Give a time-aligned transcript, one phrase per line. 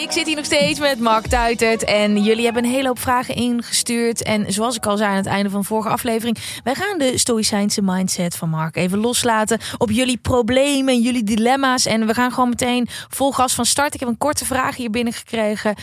[0.00, 1.84] Ik zit hier nog steeds met Mark Tuitert.
[1.84, 4.22] En jullie hebben een hele hoop vragen ingestuurd.
[4.22, 6.38] En zoals ik al zei aan het einde van de vorige aflevering.
[6.64, 9.60] Wij gaan de stoïcijnse mindset van Mark even loslaten.
[9.78, 11.86] Op jullie problemen en jullie dilemma's.
[11.86, 13.94] En we gaan gewoon meteen vol gas van start.
[13.94, 15.74] Ik heb een korte vraag hier binnengekregen.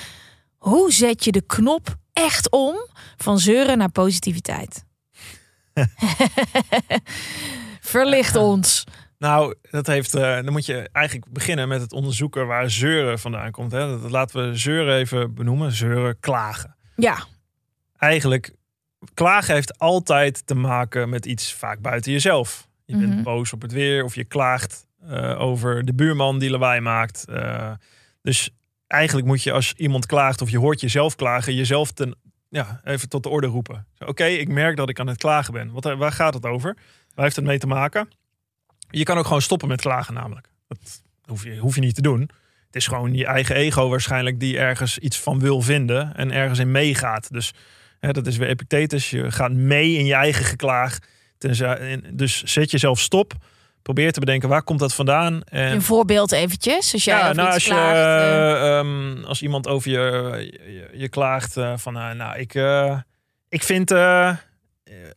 [0.57, 2.75] Hoe zet je de knop echt om
[3.17, 4.83] van zeuren naar positiviteit?
[7.81, 8.83] Verlicht ons.
[9.17, 13.51] Nou, dat heeft, eh, dan moet je eigenlijk beginnen met het onderzoeken waar zeuren vandaan
[13.51, 13.71] komt.
[13.71, 13.99] Hè.
[13.99, 15.71] Dat laten we zeuren even benoemen.
[15.71, 16.75] Zeuren, klagen.
[16.95, 17.17] Ja,
[17.97, 18.53] Eigenlijk,
[19.13, 22.67] klagen heeft altijd te maken met iets vaak buiten jezelf.
[22.85, 23.09] Je Mhm.
[23.09, 27.25] bent boos op het weer of je klaagt eh, over de buurman die lawaai maakt.
[27.29, 27.71] Eh,
[28.21, 28.49] dus
[28.87, 32.15] eigenlijk moet je als iemand klaagt of je hoort jezelf klagen, jezelf ten,
[32.49, 33.87] ja, even tot de orde roepen.
[34.05, 35.71] Oké, ik merk dat ik aan het klagen ben.
[35.71, 36.77] Wat, waar gaat het over?
[37.15, 38.09] Waar heeft het mee te maken?
[38.89, 40.47] Je kan ook gewoon stoppen met klagen namelijk.
[40.67, 40.77] Dat
[41.25, 42.19] hoef je, hoef je niet te doen.
[42.65, 46.59] Het is gewoon je eigen ego waarschijnlijk die ergens iets van wil vinden en ergens
[46.59, 47.31] in meegaat.
[47.31, 47.53] Dus
[47.99, 49.09] hè, dat is weer Epictetus.
[49.09, 50.97] Je gaat mee in je eigen geklaag.
[51.37, 53.33] Tenzij- en- Dus zet jezelf stop.
[53.81, 55.41] Probeer te bedenken waar komt dat vandaan.
[55.43, 56.93] En een voorbeeld eventjes.
[56.93, 58.51] Als jij ja, nou, als, je, klaagt, eh.
[58.51, 59.99] eh, ehm, als iemand over je,
[60.65, 62.97] je, je klaagt eh, van, eh, nou, ik, eh,
[63.49, 64.35] ik vind, eh,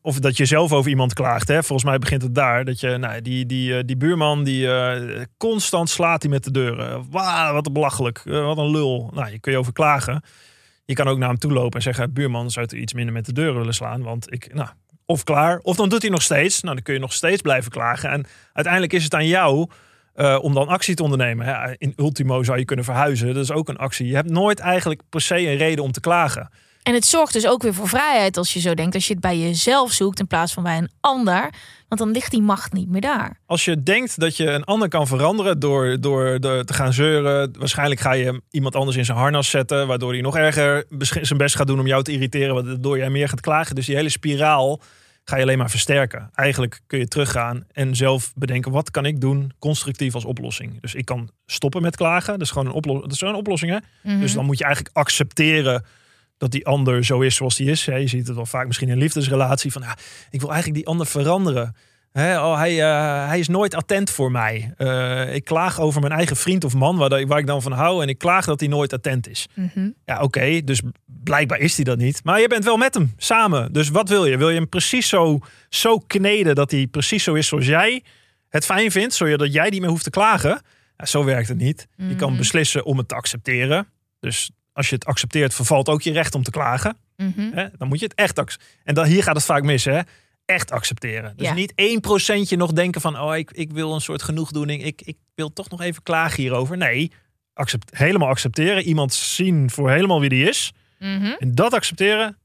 [0.02, 1.62] of dat je zelf over iemand klaagt, hè?
[1.62, 5.22] volgens mij begint het daar, dat je, nou, die, die, eh, die buurman, die eh,
[5.36, 7.10] constant slaat hij met de deuren.
[7.10, 9.10] Wauw, wat belachelijk, eh, wat een lul.
[9.14, 10.22] Nou, je kun je over klagen.
[10.84, 13.26] Je kan ook naar hem toe lopen en zeggen, buurman, zou je iets minder met
[13.26, 14.68] de deuren willen slaan, want ik, nou,
[15.06, 16.60] of klaar, of dan doet hij nog steeds.
[16.62, 18.10] Nou, dan kun je nog steeds blijven klagen.
[18.10, 19.68] En uiteindelijk is het aan jou
[20.14, 21.76] eh, om dan actie te ondernemen.
[21.78, 23.34] In ultimo zou je kunnen verhuizen.
[23.34, 24.06] Dat is ook een actie.
[24.06, 26.50] Je hebt nooit eigenlijk per se een reden om te klagen.
[26.82, 28.94] En het zorgt dus ook weer voor vrijheid als je zo denkt.
[28.94, 31.50] Als je het bij jezelf zoekt in plaats van bij een ander.
[31.88, 33.40] Want dan ligt die macht niet meer daar.
[33.46, 37.52] Als je denkt dat je een ander kan veranderen door, door, door te gaan zeuren,
[37.58, 41.56] waarschijnlijk ga je iemand anders in zijn harnas zetten, waardoor hij nog erger zijn best
[41.56, 43.74] gaat doen om jou te irriteren, waardoor jij meer gaat klagen.
[43.74, 44.80] Dus die hele spiraal
[45.24, 46.30] ga je alleen maar versterken.
[46.34, 50.80] Eigenlijk kun je teruggaan en zelf bedenken, wat kan ik doen constructief als oplossing?
[50.80, 53.72] Dus ik kan stoppen met klagen, dat is gewoon een, oplo dat is een oplossing.
[53.72, 53.78] Hè?
[54.02, 54.20] Mhm.
[54.20, 55.84] Dus dan moet je eigenlijk accepteren
[56.40, 57.86] dat die ander zo is zoals die is.
[57.86, 59.96] Hè, Je ziet het wel vaak misschien in een liefdesrelatie van, ja,
[60.30, 61.76] ik wil eigenlijk die ander veranderen.
[62.12, 64.74] Hè, oh, hij, eh, hij is nooit attent voor mij.
[64.76, 68.02] Eh, ik klaag over mijn eigen vriend of man, waar, waar ik dan van hou.
[68.02, 69.46] En ik klaag dat hij nooit attent is.
[69.54, 69.90] Mhm.
[70.04, 72.20] Ja, oké, dus blijkbaar is hij dat niet.
[72.24, 73.72] Maar je bent wel met hem, samen.
[73.72, 74.36] Dus wat wil je?
[74.36, 78.02] Wil je hem precies zo, zo kneden dat hij precies zo is zoals jij
[78.48, 80.62] het fijn vindt, zodat jij niet meer hoeft te klagen?
[80.96, 81.86] Ja, zo werkt het niet.
[81.96, 82.38] Je kan Mhm.
[82.38, 83.86] beslissen om het te accepteren.
[84.20, 84.50] Dus
[84.80, 86.96] als je het accepteert, vervalt ook je recht om te klagen.
[87.16, 87.50] Mhm.
[87.52, 87.66] Hè?
[87.78, 88.76] Dan moet je het echt accepteren.
[88.84, 90.00] En dan, hier gaat het vaak mis, hè?
[90.44, 91.32] Echt accepteren.
[91.36, 91.54] Dus Ja.
[91.54, 91.72] niet
[92.54, 93.20] 1% nog denken van...
[93.20, 94.84] oh, ik, ik wil een soort genoegdoening.
[94.84, 96.76] Ik, ik wil toch nog even klagen hierover.
[96.76, 97.12] Nee,
[97.52, 98.82] accept, helemaal accepteren.
[98.82, 100.72] Iemand zien voor helemaal wie die is.
[100.98, 101.34] Mhm.
[101.38, 102.38] En dat accepteren,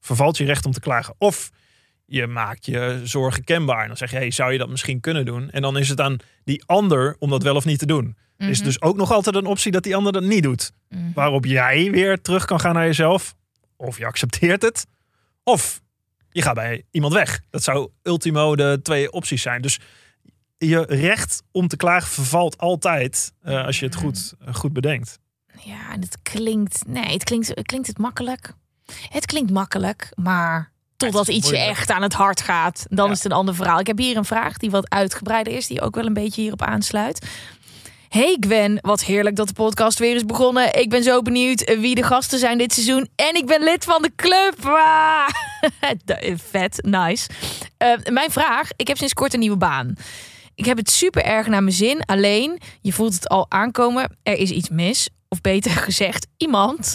[0.00, 1.14] vervalt je recht om te klagen.
[1.18, 1.50] Of
[2.12, 3.80] je maakt je zorgen kenbaar.
[3.80, 5.50] En dan zeg je, hey, zou je dat misschien kunnen doen?
[5.50, 8.16] En dan is het aan die ander om dat wel of niet te doen.
[8.36, 8.66] Is Mhm.
[8.66, 10.72] dus ook nog altijd een optie dat die ander dat niet doet.
[10.88, 11.12] Mhm.
[11.14, 13.34] Waarop jij weer terug kan gaan naar jezelf.
[13.76, 14.86] Of je accepteert het.
[15.44, 15.80] Of
[16.30, 17.40] je gaat bij iemand weg.
[17.50, 19.62] Dat zou ultimo de twee opties zijn.
[19.62, 19.80] Dus
[20.58, 25.18] je recht om te klagen vervalt altijd eh, als je het goed, goed bedenkt.
[25.64, 26.82] Ja, en het klinkt.
[26.86, 28.52] Nee, het klinkt, klinkt het makkelijk.
[29.08, 30.71] Het klinkt makkelijk, maar
[31.10, 33.12] totdat iets je echt aan het hart gaat, dan Ja.
[33.12, 33.78] is het een ander verhaal.
[33.78, 36.62] Ik heb hier een vraag die wat uitgebreider is, die ook wel een beetje hierop
[36.62, 37.26] aansluit.
[38.08, 40.74] Hey Gwen, wat heerlijk dat de podcast weer is begonnen.
[40.80, 43.08] Ik ben zo benieuwd eh, wie de gasten zijn dit seizoen.
[43.16, 44.54] En ik ben lid van de club.
[44.64, 45.28] Ah!
[46.50, 47.28] Vet, nice.
[47.76, 49.94] Eh, mijn vraag, ik heb sinds kort een nieuwe baan.
[50.54, 52.04] Ik heb het super erg naar mijn zin.
[52.06, 55.08] Alleen, je voelt het al aankomen, er is iets mis.
[55.28, 56.94] of beter gezegd iemand.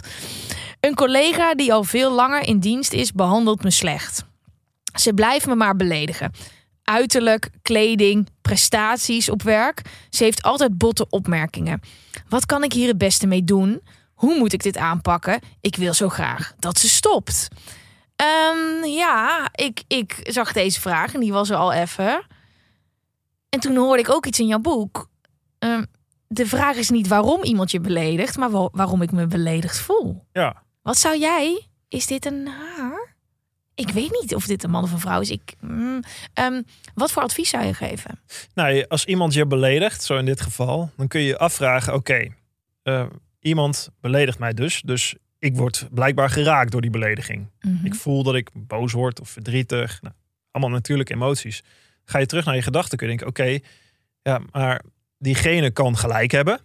[0.88, 4.26] Een collega die al veel langer in dienst is, behandelt me slecht.
[5.00, 6.32] Ze blijft me maar beledigen.
[6.84, 9.82] Uiterlijk, kleding, prestaties op werk.
[10.10, 11.82] Ze heeft altijd botte opmerkingen.
[12.30, 13.82] Wat kan ik hier het beste mee doen?
[14.14, 15.40] Hoe moet ik dit aanpakken?
[15.62, 17.48] Ik wil zo graag dat ze stopt.
[18.16, 22.26] Ehm, ja, ik, ik zag deze vraag en die was er al even.
[23.50, 25.10] En toen hoorde ik ook iets in jouw boek.
[25.60, 25.84] Ehm,
[26.28, 30.26] de vraag is niet waarom iemand je beledigt, maar wa- waarom ik me beledigd voel.
[30.32, 30.66] Ja.
[30.88, 31.68] Wat zou jij?
[31.88, 33.16] Is dit een haar?
[33.76, 35.30] Ik weet niet of dit een man of een vrouw is.
[35.30, 36.04] Ik, mm,
[36.34, 36.62] ehm,
[36.94, 38.20] wat voor advies zou je geven?
[38.54, 42.28] Nou, als iemand je beledigt, zo in dit geval, dan kun je je afvragen: oké,
[42.84, 43.06] eh,
[43.40, 44.82] iemand beledigt mij dus.
[44.82, 47.48] Dus ik word blijkbaar geraakt door die belediging.
[47.60, 47.86] Mhm.
[47.86, 50.02] Ik voel dat ik boos word of verdrietig.
[50.02, 50.16] Nou,
[50.52, 51.64] allemaal natuurlijk emoties.
[52.06, 53.60] Ga je terug naar je gedachten, kun je denken: oké,
[54.22, 54.82] ja, maar
[55.18, 56.60] diegene kan gelijk hebben.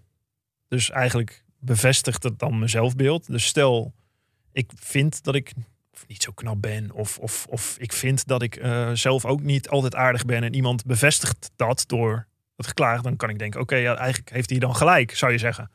[0.69, 3.27] Dus eigenlijk bevestigt het dan mijn zelfbeeld.
[3.27, 3.93] Dus stel,
[4.53, 5.53] ik vind dat ik
[6.07, 9.69] niet zo knap ben, of, of, of ik vind dat ik eh, zelf ook niet
[9.69, 12.27] altijd aardig ben, en iemand bevestigt dat door
[12.57, 15.39] het geklaagd, dan kan ik denken: oké, ja, eigenlijk heeft hij dan gelijk, zou je
[15.39, 15.71] zeggen.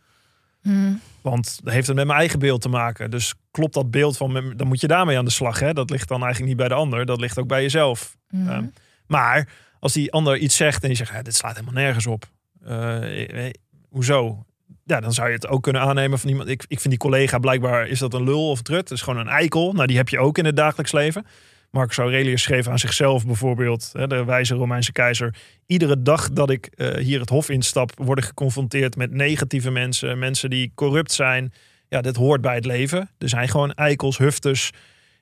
[0.62, 3.12] Mm, Want dat heeft het met mijn eigen beeld te maken.
[3.12, 5.60] Dus klopt dat beeld van, dan moet je daarmee aan de slag.
[5.60, 5.74] Hè?
[5.74, 8.18] Dat ligt dan eigenlijk niet bij de ander, dat ligt ook bij jezelf.
[8.30, 8.50] mhm.
[8.50, 8.66] Ehm,
[9.08, 9.50] maar
[9.80, 12.30] als die ander iets zegt en die zegt, dit slaat helemaal nergens op.
[12.64, 13.54] Eh, eh,
[13.90, 14.46] hoezo?
[14.88, 16.50] Ja, dan zou je het ook kunnen aannemen van iemand.
[16.50, 18.88] Ik, ik vind die collega blijkbaar, is dat een lul of trut?
[18.88, 19.74] Dat is gewoon een eikel.
[19.74, 21.26] Nou, die heb je ook in het dagelijks leven.
[21.72, 25.36] Marcus Aurelius schreef aan zichzelf bijvoorbeeld, de wijze Romeinse keizer.
[25.66, 30.20] Iedere dag dat ik eh, hier het hof instap, word ik geconfronteerd met negatieve mensen.
[30.20, 31.54] Mensen die corrupt zijn.
[31.90, 33.10] Ja, dit hoort bij het leven.
[33.18, 34.72] Er zijn gewoon eikels, hufters.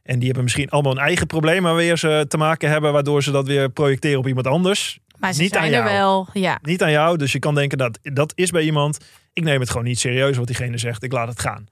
[0.03, 3.23] En die hebben misschien allemaal een eigen probleem waar weer ze te maken hebben, waardoor
[3.23, 5.00] ze dat weer projecteren op iemand anders.
[5.17, 5.89] maar ze niet zijn aan er jou.
[5.91, 6.27] wel.
[6.33, 6.59] Ja.
[6.62, 8.97] Niet aan jou, dus je kan denken dat dat is bij iemand.
[9.36, 11.04] Ik neem het gewoon niet serieus wat diegene zegt.
[11.04, 11.68] Ik laat het gaan.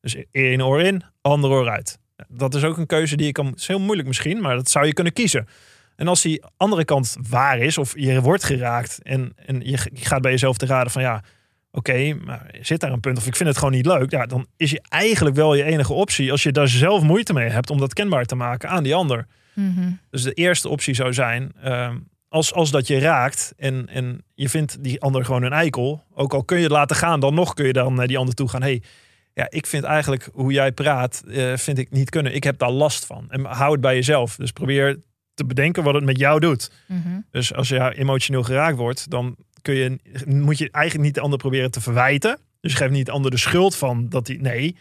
[0.00, 1.98] Dus één oor in, ander oor uit.
[2.28, 3.46] Dat is ook een keuze die je kan.
[3.46, 5.48] Het is heel moeilijk misschien, maar dat zou je kunnen kiezen.
[5.96, 10.04] En als die andere kant waar is, of je wordt geraakt en, en je, je
[10.04, 11.22] gaat bij jezelf te raden van ja,
[11.70, 14.46] oké, maar zit daar een punt of ik vind het gewoon niet leuk, ja, dan
[14.56, 17.78] is je eigenlijk wel je enige optie als je daar zelf moeite mee hebt om
[17.78, 19.26] dat kenbaar te maken aan die ander.
[19.54, 19.90] Mhm.
[20.10, 21.96] Dus de eerste optie zou zijn, ehm,
[22.28, 26.34] als, als dat je raakt en, en je vindt die ander gewoon een eikel, ook
[26.34, 28.48] al kun je het laten gaan, dan nog kun je dan naar die ander toe
[28.48, 28.62] gaan.
[28.62, 28.82] hey,
[29.34, 32.34] ja, ik vind eigenlijk hoe jij praat, eh, vind ik niet kunnen.
[32.34, 33.24] Ik heb daar last van.
[33.28, 34.36] En hou het bij jezelf.
[34.36, 35.00] Dus probeer
[35.34, 36.70] te bedenken wat het met jou doet.
[36.86, 37.20] Mhm.
[37.30, 41.38] Dus als je emotioneel geraakt wordt, dan kun je, moet je eigenlijk niet de ander
[41.38, 42.38] proberen te verwijten.
[42.60, 44.36] Dus je geeft niet de ander de schuld van dat hij.
[44.36, 44.76] Nee,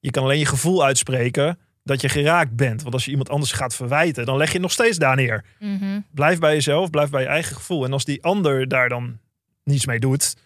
[0.00, 2.82] je kan alleen je gevoel uitspreken dat je geraakt bent.
[2.82, 5.44] Want als je iemand anders gaat verwijten, dan leg je het nog steeds daar neer.
[5.58, 6.00] Mhm.
[6.10, 7.84] Blijf bij jezelf, blijf bij je eigen gevoel.
[7.84, 9.18] En als die ander daar dan
[9.64, 10.36] niets mee doet,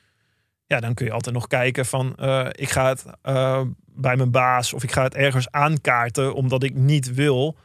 [0.66, 4.30] ja, dan kun je altijd nog kijken van eh, ik ga het eh, bij mijn
[4.30, 7.56] baas of ik ga het ergens aankaarten omdat ik niet wil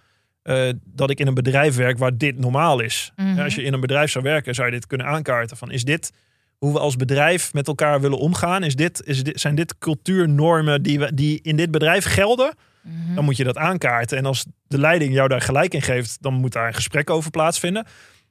[0.42, 3.12] eh, dat ik in een bedrijf werk waar dit normaal is.
[3.16, 3.36] Mhm.
[3.36, 5.84] Ja, als je in een bedrijf zou werken, zou je dit kunnen aankaarten van is
[5.84, 6.12] dit
[6.58, 8.64] hoe we als bedrijf met elkaar willen omgaan?
[8.64, 12.54] Is dit, is dit, zijn dit cultuurnormen die, we, die in dit bedrijf gelden?
[12.84, 13.16] Mhm.
[13.16, 14.18] Dan moet je dat aankaarten.
[14.18, 17.32] En als de leiding jou daar gelijk in geeft, dan moet daar een gesprek over
[17.32, 17.86] plaatsvinden.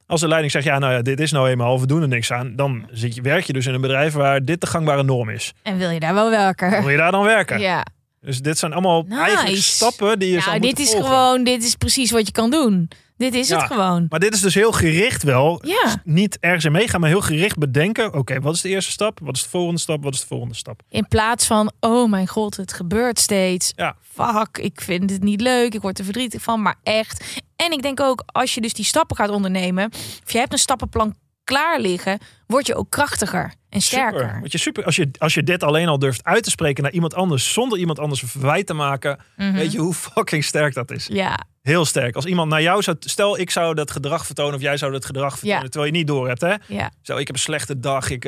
[0.06, 2.32] Als de leiding zegt, ja, nou ja, dit is nou eenmaal, we doen er niks
[2.32, 2.56] aan.
[2.56, 5.52] Dan zit je, werk je dus in een bedrijf waar dit de gangbare norm is.
[5.62, 6.70] En wil je daar wel werken?
[6.70, 7.60] Wil je daar dan werken?
[7.60, 7.84] Ja.
[8.20, 9.20] Dus dit zijn allemaal Nice.
[9.20, 11.08] eigenlijk stappen die je zou Nou, dit moeten is volgen.
[11.10, 12.90] gewoon, dit is precies wat je kan doen.
[13.20, 13.56] Dit is Ja.
[13.58, 14.06] het gewoon.
[14.08, 15.62] Maar dit is dus heel gericht wel.
[15.66, 16.00] Ja.
[16.04, 18.14] Niet ergens in meegaan, maar heel gericht bedenken.
[18.14, 19.18] Oké, wat is de eerste stap?
[19.22, 20.02] Wat is de volgende stap?
[20.02, 20.82] Wat is de volgende stap?
[20.88, 23.72] In plaats van, oh mijn god, het gebeurt steeds.
[23.76, 23.96] Ja.
[24.12, 25.74] Fuck, ik vind het niet leuk.
[25.74, 27.40] Ik word er verdrietig van, maar echt.
[27.56, 29.90] En ik denk ook, als je dus die stappen gaat ondernemen.
[30.24, 31.14] Of je hebt een stappenplan
[31.50, 32.18] klaar liggen.
[32.46, 34.18] Word je ook krachtiger en sterker.
[34.20, 34.38] Super.
[34.40, 34.84] Want je super.
[34.84, 37.52] Als je, als je dit alleen al durft uit te spreken naar iemand anders.
[37.52, 39.18] Zonder iemand anders een verwijt te maken.
[39.36, 39.52] Mhm.
[39.52, 41.06] Weet je hoe fucking sterk dat is?
[41.12, 42.14] Ja, Heel sterk.
[42.14, 42.96] Als iemand naar jou zou...
[43.00, 45.62] Stel, ik zou dat gedrag vertonen of jij zou dat gedrag vertonen.
[45.62, 45.68] Ja.
[45.68, 46.54] Terwijl je niet door hebt, hè?
[46.66, 46.90] ja.
[47.02, 48.10] Zo, ik heb een slechte dag.
[48.10, 48.24] Ik,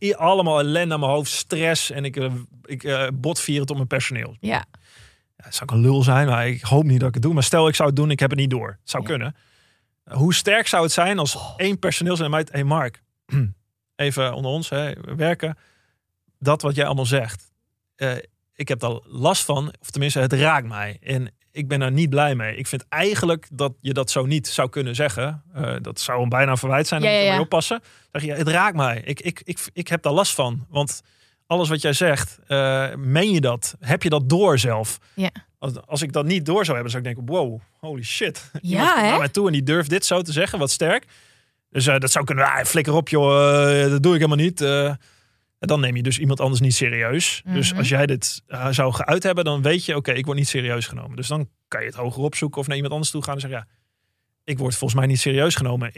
[0.00, 1.30] i- allemaal ellende aan mijn hoofd.
[1.30, 1.90] Stress.
[1.90, 2.32] En ik, eh,
[2.64, 4.36] ik eh, botvier het op mijn personeel.
[4.40, 4.64] Ja.
[5.36, 7.34] Ja, zou ik een lul zijn, maar ik hoop niet dat ik het doe.
[7.34, 8.68] Maar stel, ik zou het doen, ik heb het niet door.
[8.68, 9.08] Het zou Ja.
[9.08, 9.34] kunnen.
[10.10, 12.46] Hoe sterk zou het zijn als één personeel zijn mij...
[12.50, 13.02] hey Mark,
[13.96, 15.58] even onder ons, hè, we werken.
[16.38, 17.52] Dat wat jij allemaal zegt.
[17.96, 18.12] eh,
[18.54, 20.98] ik heb daar last van, of tenminste, het raakt mij.
[21.02, 22.56] En ik ben er niet blij mee.
[22.56, 25.42] Ik vind eigenlijk dat je dat zo niet zou kunnen zeggen.
[25.54, 27.80] Eh, dat zou een bijna verwijt zijn, Ja, dan moet je ja, oppassen.
[28.12, 29.00] Zeg je, het raakt mij.
[29.04, 30.66] Ik, ik, ik, ik heb daar last van.
[30.68, 31.02] Want
[31.46, 33.76] alles wat jij zegt, eh, meen je dat?
[33.80, 34.98] Heb je dat door zelf?
[35.14, 35.30] Ja.
[35.60, 38.50] Als, als ik dat niet door zou hebben, zou ik denken, wow, holy shit.
[38.60, 39.08] Ja, hè?
[39.08, 41.04] naar mij toe en die durft dit zo te zeggen, wat sterk.
[41.70, 44.60] Dus eh, dat zou kunnen, ah, flikker op joh, eh, dat doe ik helemaal niet.
[44.60, 44.94] Eh,
[45.58, 47.42] dan neem je dus iemand anders niet serieus.
[47.44, 47.78] Dus Mhm.
[47.78, 51.16] als jij dit zou geuit hebben, dan weet je, oké, ik word niet serieus genomen.
[51.16, 53.58] Dus dan kan je het hoger opzoeken of naar iemand anders toe gaan en zeggen,
[53.58, 53.66] ja,
[54.44, 55.92] ik word volgens mij niet serieus genomen.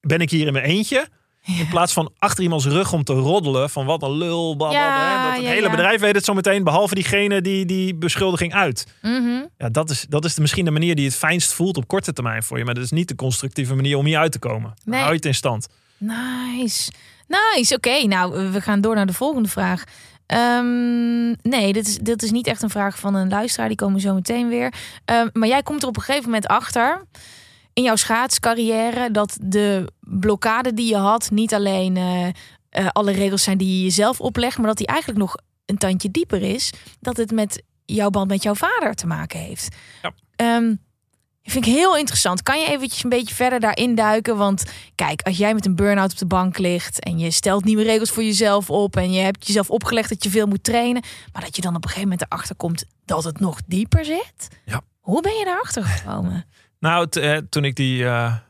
[0.00, 1.08] Ben ik hier in mijn eentje?
[1.46, 4.54] In plaats van achter iemands rug om te roddelen van wat een lul.
[4.58, 8.54] Ja, dat het ja, hele bedrijf weet het zo meteen, behalve diegene die die beschuldiging
[8.54, 8.86] uit.
[9.02, 9.44] Mhm.
[9.58, 12.12] Ja, dat is, dat is de, misschien de manier die het fijnst voelt op korte
[12.12, 12.64] termijn voor je.
[12.64, 14.74] Maar dat is niet de constructieve manier om hier uit te komen.
[14.84, 14.98] Nee.
[14.98, 15.68] hou je het in stand.
[15.96, 16.92] Nice.
[17.26, 17.74] Nice.
[17.74, 19.84] Oké, nou, we gaan door naar de volgende vraag.
[20.26, 23.68] Ehm, nee, dit is, dit is niet echt een vraag van een luisteraar.
[23.68, 24.72] Die komen zo meteen weer.
[25.04, 27.04] Ehm, maar jij komt er op een gegeven moment achter...
[27.72, 29.10] in jouw schaatscarrière...
[29.10, 31.30] dat de blokkade die je had...
[31.30, 32.26] niet alleen eh,
[32.68, 34.58] eh, alle regels zijn die je jezelf oplegt...
[34.58, 35.36] maar dat die eigenlijk nog
[35.66, 36.72] een tandje dieper is.
[37.00, 39.76] Dat het met jouw band met jouw vader te maken heeft.
[40.02, 40.12] Ja.
[40.36, 40.74] Ehm,
[41.42, 42.42] vind ik heel interessant.
[42.42, 44.36] Kan je eventjes een beetje verder daarin duiken?
[44.36, 44.64] Want
[44.94, 48.10] kijk, als jij met een burn-out op de bank ligt en je stelt nieuwe regels
[48.10, 51.02] voor jezelf op en je hebt jezelf opgelegd dat je veel moet trainen,
[51.32, 54.48] maar dat je dan op een gegeven moment erachter komt dat het nog dieper zit.
[54.64, 54.82] Ja.
[55.00, 56.46] Hoe ben je daarachter gekomen?
[56.82, 58.06] Nou, eh, toen ik die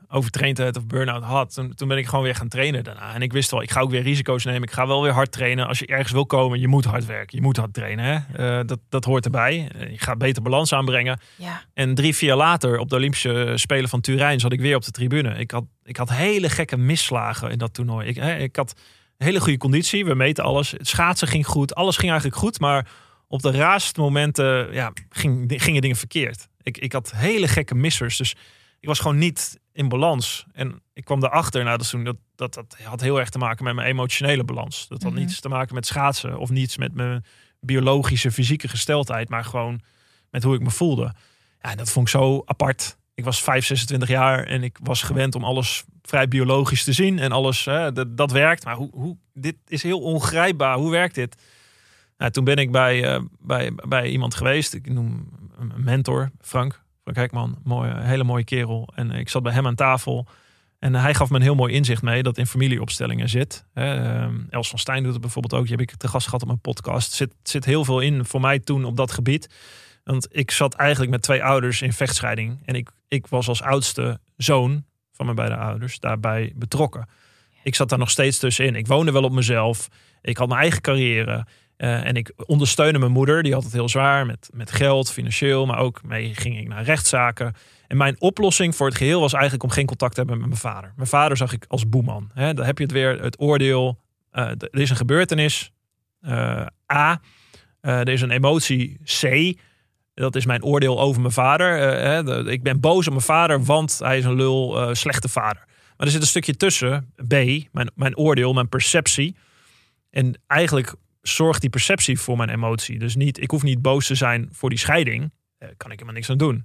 [0.08, 3.14] overtraindheid of burn-out had, toen, toen ben ik gewoon weer gaan trainen daarna.
[3.14, 4.62] En ik wist wel, ik ga ook weer risico's nemen.
[4.62, 5.66] Ik ga wel weer hard trainen.
[5.66, 7.36] Als je ergens wil komen, je moet hard werken.
[7.36, 8.04] Je moet hard trainen.
[8.04, 8.18] Hè?
[8.58, 9.70] Eh, dat, dat hoort erbij.
[9.90, 11.20] Je gaat beter balans aanbrengen.
[11.36, 11.62] Ja.
[11.74, 14.84] En drie, vier jaar later, op de Olympische Spelen van Turijn, zat ik weer op
[14.84, 15.38] de tribune.
[15.38, 18.08] Ik had, ik had hele gekke misslagen in dat toernooi.
[18.08, 18.74] Ik, hè, ik had
[19.16, 20.04] hele goede conditie.
[20.04, 20.70] We meten alles.
[20.70, 21.74] Het schaatsen ging goed.
[21.74, 22.60] Alles ging eigenlijk goed.
[22.60, 22.86] Maar
[23.28, 26.48] op de raarste momenten ja, ging, gingen dingen verkeerd.
[26.62, 28.16] Ik, ik had hele gekke missers.
[28.16, 28.34] Dus
[28.80, 30.46] ik was gewoon niet in balans.
[30.52, 33.64] En ik kwam erachter, nou, dat, toen, dat, dat, dat had heel erg te maken
[33.64, 34.88] met mijn emotionele balans.
[34.88, 35.20] Dat had Mhm.
[35.20, 37.24] niets te maken met schaatsen of niets met mijn
[37.60, 39.80] biologische, fysieke gesteldheid, maar gewoon
[40.30, 41.14] met hoe ik me voelde.
[41.60, 42.96] Ja, en dat vond ik zo apart.
[43.14, 47.18] Ik was 5, 26 jaar en ik was gewend om alles vrij biologisch te zien
[47.18, 48.64] en alles, hè, dat, dat werkt.
[48.64, 50.76] Maar hoe, hoe, dit is heel ongrijpbaar.
[50.76, 51.42] Hoe werkt dit?
[52.18, 54.74] Nou, toen ben ik bij, eh, bij, bij iemand geweest.
[54.74, 55.28] Ik noem
[55.58, 56.82] een mentor, Frank.
[57.02, 58.92] Frank Hekman, mooie, hele mooie kerel.
[58.94, 60.26] En ik zat bij hem aan tafel.
[60.78, 63.66] En hij gaf me een heel mooi inzicht mee dat in familieopstellingen zit.
[63.74, 65.66] Ehm, Els van Stijn doet het bijvoorbeeld ook.
[65.66, 67.12] Die heb ik te gast gehad op mijn podcast.
[67.12, 69.54] Zit, zit heel veel in voor mij toen op dat gebied.
[70.04, 72.62] Want ik zat eigenlijk met twee ouders in vechtscheiding.
[72.64, 77.08] En ik, ik was als oudste zoon van mijn beide ouders daarbij betrokken.
[77.62, 78.76] Ik zat daar nog steeds tussenin.
[78.76, 79.88] Ik woonde wel op mezelf.
[80.22, 81.46] Ik had mijn eigen carrière.
[81.82, 83.42] Eh, en ik ondersteunde mijn moeder.
[83.42, 85.66] Die had het heel zwaar met, met geld, financieel.
[85.66, 87.54] Maar ook mee ging ik naar rechtszaken.
[87.86, 90.60] En mijn oplossing voor het geheel was eigenlijk om geen contact te hebben met mijn
[90.60, 90.92] vader.
[90.96, 92.30] Mijn vader zag ik als boeman.
[92.34, 93.98] Hè, dan heb je het weer, het oordeel.
[94.30, 95.72] D- er is een gebeurtenis.
[96.20, 97.20] eh, A.
[97.80, 99.00] Er is een emotie.
[99.20, 99.54] C.
[100.14, 101.76] Dat is mijn oordeel over mijn vader.
[101.78, 105.64] Hè, ik ben boos op mijn vader, want hij is een lul, slechte vader.
[105.96, 107.12] Maar er zit een stukje tussen.
[107.28, 107.32] B.
[107.72, 109.36] Mijn, mijn oordeel, mijn perceptie.
[110.10, 112.98] En eigenlijk zorgt die perceptie voor mijn emotie.
[112.98, 115.32] Dus niet, ik hoef niet boos te zijn voor die scheiding.
[115.58, 116.64] Eh, kan ik helemaal niks aan doen.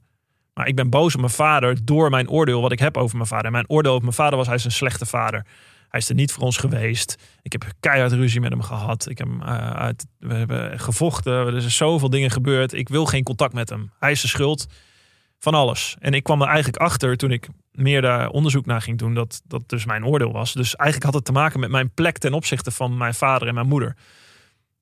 [0.54, 3.28] Maar ik ben boos op mijn vader door mijn oordeel wat ik heb over mijn
[3.28, 3.52] vader.
[3.52, 5.46] Mijn oordeel over mijn vader was, hij is een slechte vader.
[5.90, 7.16] Hij is er niet voor ons geweest.
[7.42, 9.10] Ik heb keihard ruzie met hem gehad.
[9.10, 11.34] Ik heb eh, uit, we hebben gevochten.
[11.34, 12.74] Er is zoveel dingen gebeurd.
[12.74, 13.92] Ik wil geen contact met hem.
[14.00, 14.68] Hij is de schuld
[15.40, 15.96] van alles.
[16.00, 19.14] En ik kwam er eigenlijk achter toen ik meer daar onderzoek naar ging doen.
[19.14, 20.54] Dat dat dus mijn oordeel was.
[20.54, 23.54] Dus eigenlijk had het te maken met mijn plek ten opzichte van mijn vader en
[23.54, 23.96] mijn moeder.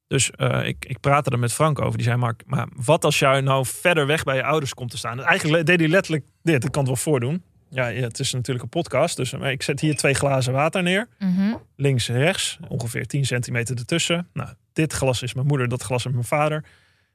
[0.07, 1.97] Dus eh, ik, ik praatte er met Frank over.
[1.97, 4.97] Die zei, Mark, maar wat als jij nou verder weg bij je ouders komt te
[4.97, 5.23] staan?
[5.23, 6.63] Eigenlijk deed hij letterlijk dit.
[6.63, 7.43] Ik kan het wel voordoen.
[7.69, 9.17] Ja, ja, het is natuurlijk een podcast.
[9.17, 11.07] Dus ik zet hier twee glazen water neer.
[11.19, 11.55] Mhm.
[11.75, 12.59] Links en rechts.
[12.67, 14.27] Ongeveer 10 centimeter ertussen.
[14.33, 15.67] Nou, dit glas is mijn moeder.
[15.67, 16.63] Dat glas is mijn vader.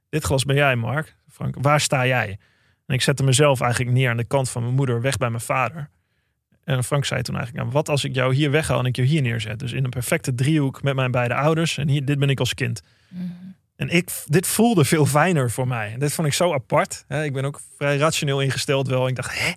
[0.09, 1.17] Dit glas ben jij, Mark.
[1.29, 2.39] Frank, waar sta jij?
[2.87, 5.01] En ik zette mezelf eigenlijk neer aan de kant van mijn moeder.
[5.01, 5.91] Weg bij mijn vader.
[6.65, 9.09] En Frank zei toen eigenlijk, nou, wat als ik jou hier weghaal en ik jou
[9.09, 9.59] hier neerzet?
[9.59, 11.79] Dus in een perfecte driehoek met mijn beide ouders.
[11.79, 12.83] En hier, dit ben ik als kind.
[13.09, 13.25] Mhm.
[13.77, 15.93] En ik, dit voelde veel fijner voor mij.
[15.93, 17.05] En dit vond ik zo apart.
[17.09, 19.09] Hè, Ik ben ook vrij rationeel ingesteld wel.
[19.09, 19.53] Ik dacht, hè?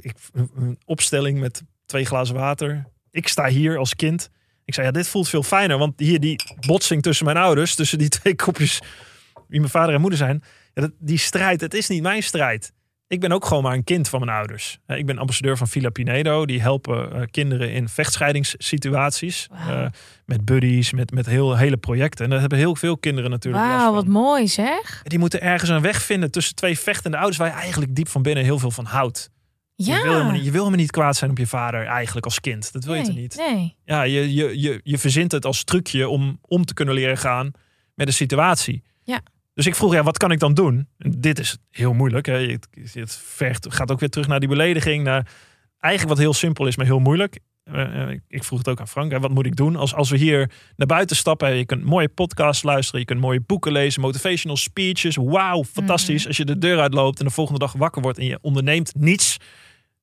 [0.00, 0.14] Ik,
[0.54, 2.86] een opstelling met twee glazen water.
[3.10, 4.30] Ik sta hier als kind.
[4.64, 5.78] Ik zei, ja, dit voelt veel fijner.
[5.78, 8.80] Want hier die botsing tussen mijn ouders, tussen die twee kopjes,
[9.48, 10.42] wie mijn vader en moeder zijn.
[10.74, 12.72] Ja, dat, die strijd, het is niet mijn strijd.
[13.12, 14.78] Ik ben ook gewoon maar een kind van mijn ouders.
[14.86, 16.46] Eh, Ik ben ambassadeur van Villa Pinedo.
[16.46, 19.48] Die helpen eh, kinderen in vechtscheidingssituaties.
[19.50, 19.84] Wauw.
[19.84, 19.90] Eh,
[20.26, 22.24] met buddies, met, met heel, hele projecten.
[22.24, 25.02] En daar hebben heel veel kinderen natuurlijk last Wauw, wat mooi zeg.
[25.02, 27.38] Die moeten ergens een weg vinden tussen twee vechtende ouders...
[27.38, 29.30] waar je eigenlijk diep van binnen heel veel van houdt.
[29.74, 29.96] Ja.
[29.96, 32.72] Je, wil helemaal niet, je wil niet kwaad zijn op je vader eigenlijk als kind.
[32.72, 33.36] Dat wil je toch niet?
[33.36, 33.76] Nee.
[33.84, 37.50] Ja, je, je, je, je verzint het als trucje om om te kunnen leren gaan
[37.94, 38.82] met een situatie.
[39.54, 40.88] Dus ik vroeg, ja, wat kan ik dan doen?
[40.98, 42.26] En dit is heel moeilijk.
[42.26, 42.46] Hè?
[42.46, 45.04] Het, het vergt, gaat ook weer terug naar die belediging.
[45.04, 45.26] Naar
[45.78, 47.38] eigenlijk wat heel simpel is, maar heel moeilijk.
[47.64, 50.10] eh, eh, ik vroeg het ook aan Frank, hè, wat moet ik doen als, als
[50.10, 51.54] we hier naar buiten stappen?
[51.54, 55.16] Je kunt mooie podcasts luisteren, je kunt mooie boeken lezen, motivational speeches.
[55.16, 56.18] Wauw, fantastisch.
[56.18, 56.28] Mhm.
[56.28, 59.36] Als je de deur uitloopt en de volgende dag wakker wordt en je onderneemt niets,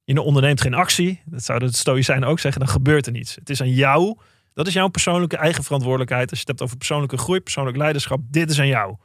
[0.04, 3.36] je onderneemt geen actie, dat zou de stoïcijnen ook zeggen, dan gebeurt er niets.
[3.36, 4.18] Het is aan jou,
[4.54, 6.30] dat is jouw persoonlijke eigen verantwoordelijkheid.
[6.30, 8.96] Als je het hebt over persoonlijke groei, persoonlijk leiderschap, dit is aan jou.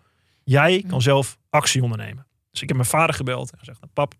[0.44, 1.00] Jij kan Mhm.
[1.00, 2.26] zelf actie ondernemen.
[2.50, 4.14] Dus ik heb mijn vader gebeld en gezegd, nou, pap,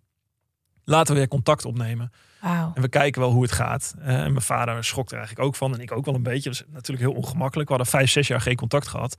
[0.85, 2.13] laten we weer contact opnemen.
[2.41, 2.73] Wauw.
[2.75, 3.95] En we kijken wel hoe het gaat.
[4.01, 5.75] Eh, en mijn vader schrok er eigenlijk ook van.
[5.75, 6.51] En ik ook wel een beetje.
[6.51, 7.69] Dat is natuurlijk heel ongemakkelijk.
[7.69, 9.17] We hadden vijf, zes jaar geen contact gehad.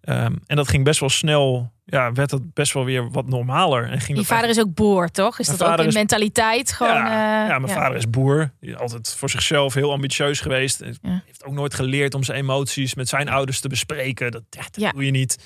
[0.00, 1.72] Ehm, en dat ging best wel snel.
[1.84, 3.82] Ja, werd het best wel weer wat normaler.
[3.84, 5.38] En ging Je dat vader is ook boer, toch?
[5.38, 6.72] Is Mijn dat ook in is- mentaliteit?
[6.72, 8.52] Gewoon, ja, eh, ja, mijn vader is boer.
[8.60, 10.78] Die is altijd voor zichzelf heel ambitieus geweest.
[11.02, 11.22] Ja.
[11.26, 14.30] Heeft ook nooit geleerd om zijn emoties met zijn ouders te bespreken.
[14.30, 14.90] Dat, dat Ja.
[14.90, 15.38] doe je niet.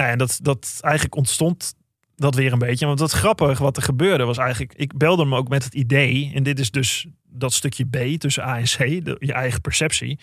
[0.00, 1.74] Nou, ja, en dat, dat eigenlijk ontstond
[2.16, 2.86] dat weer een beetje.
[2.86, 4.74] Want wat grappig wat er gebeurde was eigenlijk...
[4.74, 6.32] Ik belde hem ook met het idee.
[6.34, 9.04] En dit is dus dat stukje B tussen A en C.
[9.04, 10.18] De, je eigen perceptie.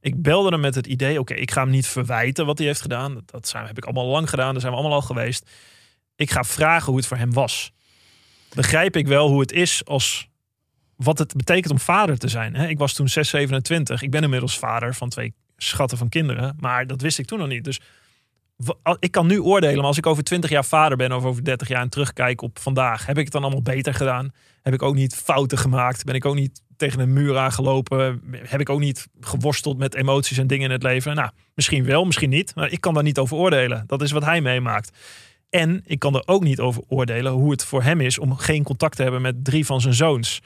[0.00, 1.20] Ik belde hem met het idee...
[1.20, 3.14] Oké, ik ga hem niet verwijten wat hij heeft gedaan.
[3.14, 4.52] Dat, dat zijn, heb ik allemaal lang gedaan.
[4.52, 5.50] Daar zijn we allemaal al geweest.
[6.16, 7.72] Ik ga vragen hoe het voor hem was.
[8.54, 10.28] Begrijp ik wel hoe het is als...
[10.96, 12.54] Wat het betekent om vader te zijn.
[12.54, 12.68] Hè?
[12.68, 14.02] Ik was toen 6, 27.
[14.02, 16.56] Ik ben inmiddels vader van twee schatten van kinderen.
[16.58, 17.64] Maar dat wist ik toen nog niet.
[17.64, 17.80] Dus
[18.98, 21.68] ik kan nu oordelen, maar als ik over 20 jaar vader ben of over 30
[21.68, 24.30] jaar en terugkijk op vandaag, heb ik het dan allemaal beter gedaan?
[24.62, 26.04] Heb ik ook niet fouten gemaakt?
[26.04, 28.22] Ben ik ook niet tegen een muur aangelopen?
[28.32, 31.14] Heb ik ook niet geworsteld met emoties en dingen in het leven?
[31.14, 32.54] Nou, misschien wel, misschien niet.
[32.54, 33.84] Maar ik kan daar niet over oordelen.
[33.86, 34.98] Dat is wat hij meemaakt.
[35.50, 38.62] En ik kan er ook niet over oordelen hoe het voor hem is om geen
[38.62, 40.40] contact te hebben met drie van zijn zoons.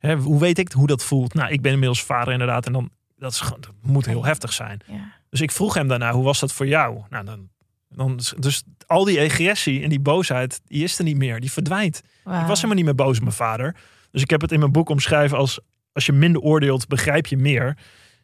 [0.00, 1.34] Hoe weet ik hoe dat voelt?
[1.34, 2.66] Nou, ik ben inmiddels vader inderdaad.
[2.66, 4.80] En dan, dat, dat moet heel heftig zijn.
[4.86, 5.12] Ja.
[5.34, 7.02] Dus ik vroeg hem daarna, hoe was dat voor jou?
[7.10, 7.48] Nou, dan,
[7.88, 11.40] dan, dus al die agressie en die boosheid, die is er niet meer.
[11.40, 12.02] Die verdwijnt.
[12.24, 13.76] Ik was helemaal niet meer boos op mijn vader.
[14.10, 15.60] Dus ik heb het in mijn boek omschrijven als...
[15.92, 17.76] als je minder oordeelt, begrijp je meer.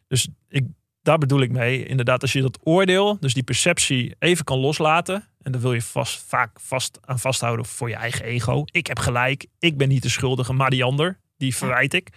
[0.07, 0.65] Dus ik,
[1.01, 1.85] daar bedoel ik mee.
[1.85, 5.27] Inderdaad, als je dat oordeel, dus die perceptie even kan loslaten...
[5.41, 8.63] en daar wil je vast, vaak vast aan vasthouden voor je eigen ego.
[8.65, 11.19] Ik heb gelijk, ik ben niet de schuldige, maar die ander.
[11.37, 12.09] Die verwijt ik.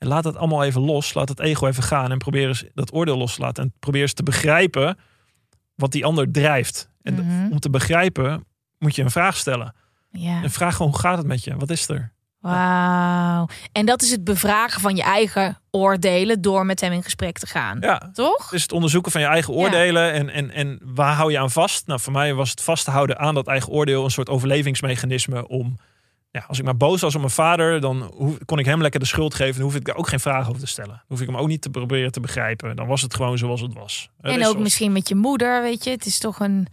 [0.00, 1.14] En laat het allemaal even los.
[1.14, 2.10] Laat het ego even gaan.
[2.10, 3.62] En probeer eens dat oordeel los te laten.
[3.64, 4.98] En probeer eens te begrijpen
[5.74, 6.88] wat die ander drijft.
[7.02, 7.52] En Mhm.
[7.52, 8.44] om te begrijpen
[8.78, 9.74] moet je een vraag stellen.
[10.10, 10.42] Ja.
[10.42, 11.56] En vraag gewoon, hoe gaat het met je?
[11.56, 12.12] Wat is er?
[12.40, 13.48] Wauw.
[13.72, 17.46] En dat is het bevragen van je eigen oordelen door met hem in gesprek te
[17.46, 17.78] gaan.
[17.80, 18.44] Ja, Toch?
[18.44, 20.12] het is het onderzoeken van je eigen oordelen.
[20.12, 21.86] En, en, en waar hou je aan vast?
[21.86, 25.76] Nou, voor mij was het vasthouden aan dat eigen oordeel een soort overlevingsmechanisme om...
[26.32, 29.00] Ja, als ik maar boos was op mijn vader, dan hoef- kon ik hem lekker
[29.00, 29.54] de schuld geven.
[29.54, 30.90] Dan hoef ik daar ook geen vragen over te stellen.
[30.90, 32.76] Dan hoef ik hem ook niet te proberen te begrijpen.
[32.76, 34.10] Dan was het gewoon zoals het was.
[34.20, 35.90] En is ook zoals- misschien met je moeder, weet je.
[35.90, 36.66] Het is toch een...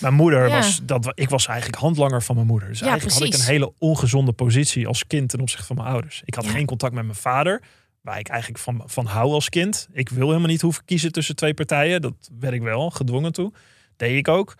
[0.00, 0.56] Mijn moeder Ja.
[0.56, 2.68] was, dat, ik was eigenlijk handlanger van mijn moeder.
[2.68, 5.88] Dus Ja, eigenlijk had ik een hele ongezonde positie als kind ten opzichte van mijn
[5.88, 6.22] ouders.
[6.24, 6.50] Ik had Ja.
[6.50, 7.62] geen contact met mijn vader,
[8.00, 9.88] waar ik eigenlijk van, van hou als kind.
[9.92, 12.02] Ik wil helemaal niet hoeven kiezen tussen twee partijen.
[12.02, 13.52] Dat werd ik wel gedwongen toe.
[13.96, 14.54] Deed ik ook.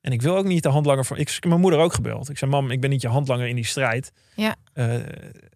[0.00, 1.16] En ik wil ook niet de handlanger van.
[1.16, 2.30] Ik heb mijn moeder ook gebeld.
[2.30, 4.12] Ik zei: Mam, ik ben niet je handlanger in die strijd.
[4.36, 4.56] Ja.
[4.72, 4.94] Eh,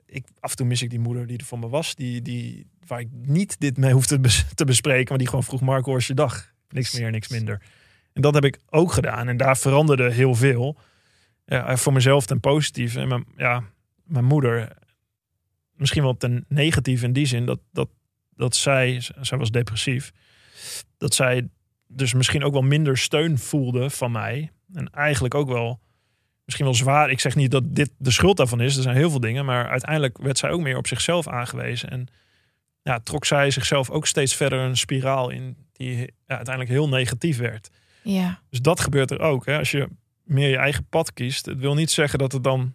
[0.06, 1.94] ik, af en toe mis ik die moeder die er voor me was.
[1.94, 5.08] Die, die, waar ik niet dit mee hoefde te bes- te bespreken.
[5.08, 6.52] Maar die gewoon vroeg: Marco, hoe is je dag?
[6.68, 7.62] Niks meer, niks minder.
[8.12, 9.28] En dat heb ik ook gedaan.
[9.28, 10.78] En daar veranderde heel veel.
[11.46, 13.00] Ja, voor mezelf ten positieve.
[13.00, 13.62] En mijn, ja,
[14.04, 14.76] mijn moeder,
[15.76, 17.88] misschien wel ten negatieve in die zin, dat, dat,
[18.36, 20.12] dat zij, zij was depressief,
[20.98, 21.48] dat zij
[21.94, 24.50] dus misschien ook wel minder steun voelde van mij.
[24.72, 25.80] En eigenlijk ook wel,
[26.44, 27.10] misschien wel zwaar.
[27.10, 28.76] Ik zeg niet dat dit de schuld daarvan is.
[28.76, 29.44] Er zijn heel veel dingen.
[29.44, 31.90] Maar uiteindelijk werd zij ook meer op zichzelf aangewezen.
[31.90, 32.06] En
[32.82, 37.38] ja, trok zij zichzelf ook steeds verder een spiraal in die ja, uiteindelijk heel negatief
[37.38, 37.70] werd.
[38.02, 38.40] Ja.
[38.50, 39.46] Dus dat gebeurt er ook.
[39.46, 39.58] Hè?
[39.58, 39.88] Als je
[40.24, 41.46] meer je eigen pad kiest.
[41.46, 42.74] Het wil niet zeggen dat het dan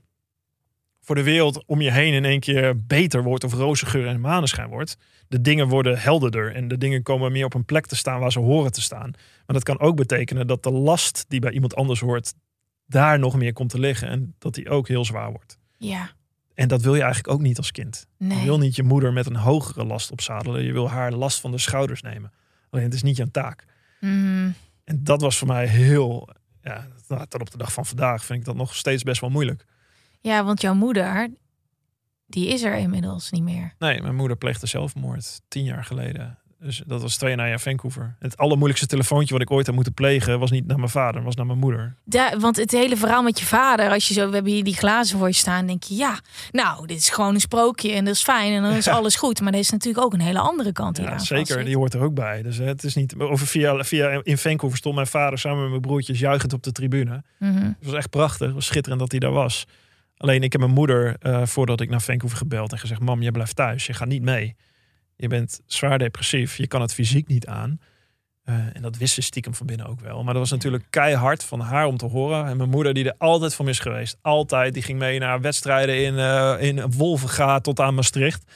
[1.10, 4.20] voor de wereld om je heen in één keer beter wordt of roze geur en
[4.20, 4.98] maneschijn wordt.
[5.28, 8.32] De dingen worden helderder en de dingen komen meer op een plek te staan waar
[8.32, 9.12] ze horen te staan.
[9.46, 12.34] Maar dat kan ook betekenen dat de last die bij iemand anders hoort,
[12.86, 15.58] daar nog meer komt te liggen en dat die ook heel zwaar wordt.
[15.78, 16.10] Ja.
[16.54, 18.08] En dat wil je eigenlijk ook niet als kind.
[18.18, 18.44] Je Nee.
[18.46, 20.64] wil niet je moeder met een hogere last opzadelen.
[20.64, 22.32] Je wil haar last van de schouders nemen.
[22.70, 23.66] Alleen het is niet jouw taak.
[24.00, 24.50] Mhm.
[24.84, 26.30] En dat was voor mij heel,
[26.62, 26.88] ja,
[27.28, 29.66] tot op de dag van vandaag vind ik dat nog steeds best wel moeilijk.
[30.22, 31.30] Ja, want jouw moeder,
[32.26, 33.74] die is er inmiddels niet meer.
[33.80, 36.38] Nee, mijn moeder pleegde zelfmoord tien jaar geleden.
[36.62, 38.16] Dus dat was twee jaar Vancouver.
[38.20, 41.36] Het allermoeilijkste telefoontje wat ik ooit heb moeten plegen was niet naar mijn vader, was
[41.36, 41.96] naar mijn moeder.
[42.40, 45.18] Want het hele verhaal met je vader, als je zo, we hebben hier die glazen
[45.18, 46.20] voor je staan, denk je, ja,
[46.52, 48.92] nou, dit is gewoon een sprookje en dat is fijn en dan is Ja.
[48.94, 49.42] alles goed.
[49.42, 52.14] Maar er is natuurlijk ook een hele andere kant Ja, zeker, die hoort er ook
[52.14, 52.42] bij.
[52.42, 55.70] Dus hè, het is niet over via, via in Vancouver stond mijn vader samen met
[55.70, 57.24] mijn broertjes juichend op de tribune.
[57.38, 57.54] Mhm.
[57.64, 59.66] Het was echt prachtig, het was schitterend dat hij daar was.
[60.20, 63.32] Alleen ik heb mijn moeder, eh, voordat ik naar Vancouver gebeld en gezegd: Mam, je
[63.32, 63.86] blijft thuis.
[63.86, 64.56] Je gaat niet mee.
[65.16, 66.58] Je bent zwaar depressief.
[66.58, 67.80] Je kan het fysiek niet aan.
[68.44, 70.24] Eh, en dat wist ze stiekem van binnen ook wel.
[70.24, 72.46] Maar dat was natuurlijk keihard van haar om te horen.
[72.46, 74.18] En mijn moeder, die er altijd van is geweest.
[74.22, 74.74] Altijd.
[74.74, 78.52] Die ging mee naar wedstrijden in, uh, in Wolvenga tot aan Maastricht.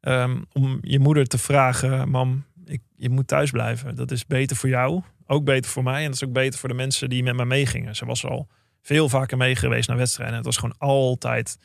[0.00, 3.94] Um, om je moeder te vragen: Mam, ik, je moet thuis blijven.
[3.94, 5.02] Dat is beter voor jou.
[5.26, 5.98] Ook beter voor mij.
[5.98, 7.96] En dat is ook beter voor de mensen die met me meegingen.
[7.96, 8.48] Ze was al
[8.82, 10.36] veel vaker mee geweest naar wedstrijden.
[10.36, 11.58] Het was gewoon altijd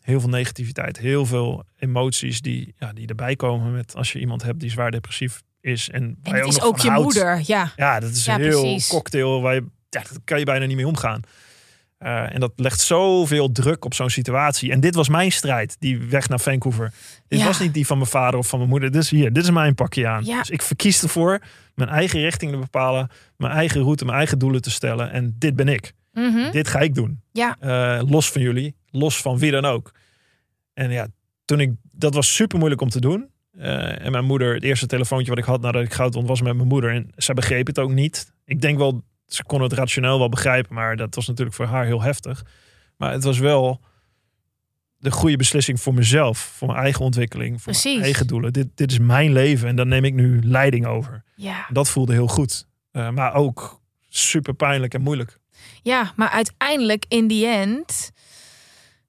[0.00, 4.42] heel veel negativiteit, heel veel emoties die, ja, die erbij komen met als je iemand
[4.42, 5.90] hebt die zwaar depressief is.
[5.90, 7.72] En, en het is ook je moeder, ja.
[7.76, 10.86] Ja, dat is een heel cocktail waar je, ja, dat kan je bijna niet mee
[10.86, 11.20] omgaan.
[12.02, 14.72] Uh, en dat legt zoveel druk op zo'n situatie.
[14.72, 16.92] En dit was mijn strijd, die weg naar Vancouver.
[17.28, 18.90] Dit was niet die van mijn vader of van mijn moeder.
[18.90, 20.24] Dus hier, dit is mijn pakje aan.
[20.24, 20.38] Ja.
[20.38, 21.40] Dus ik verkies ervoor
[21.74, 25.10] mijn eigen richting te bepalen, mijn eigen route, mijn eigen doelen te stellen.
[25.10, 25.92] En dit ben ik.
[26.12, 26.50] Mhm.
[26.50, 27.20] Dit ga ik doen.
[27.32, 27.56] Ja.
[27.62, 29.92] Uh, los van jullie, los van wie dan ook.
[30.74, 31.06] En ja,
[31.44, 33.28] toen ik, dat was super moeilijk om te doen.
[33.58, 36.42] Uh, en mijn moeder, het eerste telefoontje wat ik had nadat ik goud won, was
[36.42, 36.94] met mijn moeder.
[36.94, 38.32] En zij begreep het ook niet.
[38.44, 41.84] Ik denk wel, ze kon het rationeel wel begrijpen, maar dat was natuurlijk voor haar
[41.84, 42.44] heel heftig.
[42.96, 43.80] Maar het was wel
[44.98, 48.52] de goede beslissing voor mezelf, voor mijn eigen ontwikkeling, voor mijn eigen doelen.
[48.52, 51.22] Dit, dit is mijn leven en daar neem ik nu leiding over.
[51.34, 51.66] Ja.
[51.72, 52.66] Dat voelde heel goed.
[52.92, 55.39] Uh, maar ook super pijnlijk en moeilijk.
[55.82, 58.10] Ja, maar uiteindelijk in die end,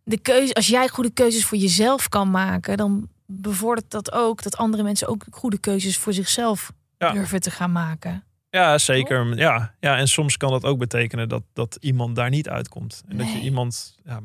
[0.03, 4.57] de keuze, als jij goede keuzes voor jezelf kan maken, dan bevordert dat ook dat
[4.57, 8.23] andere mensen ook goede keuzes voor zichzelf durven te gaan maken.
[8.49, 9.37] Ja, zeker.
[9.37, 13.03] Ja, ja, en soms kan dat ook betekenen dat, dat iemand daar niet uitkomt.
[13.07, 14.21] En dat je iemand ja,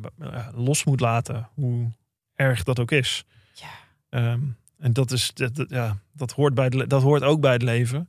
[0.55, 1.91] los moet laten, hoe
[2.35, 3.25] erg dat ook is.
[3.53, 3.69] Ja.
[4.09, 4.41] Ehm,
[4.79, 8.09] en dat, is, dat, ja, dat, hoort bij de, dat hoort ook bij het leven.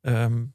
[0.00, 0.52] Um,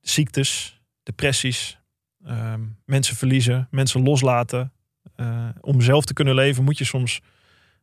[0.00, 1.79] ziektes, depressies,
[2.26, 4.72] um, mensen verliezen, mensen loslaten.
[5.16, 7.20] Uh, om zelf te kunnen leven moet je soms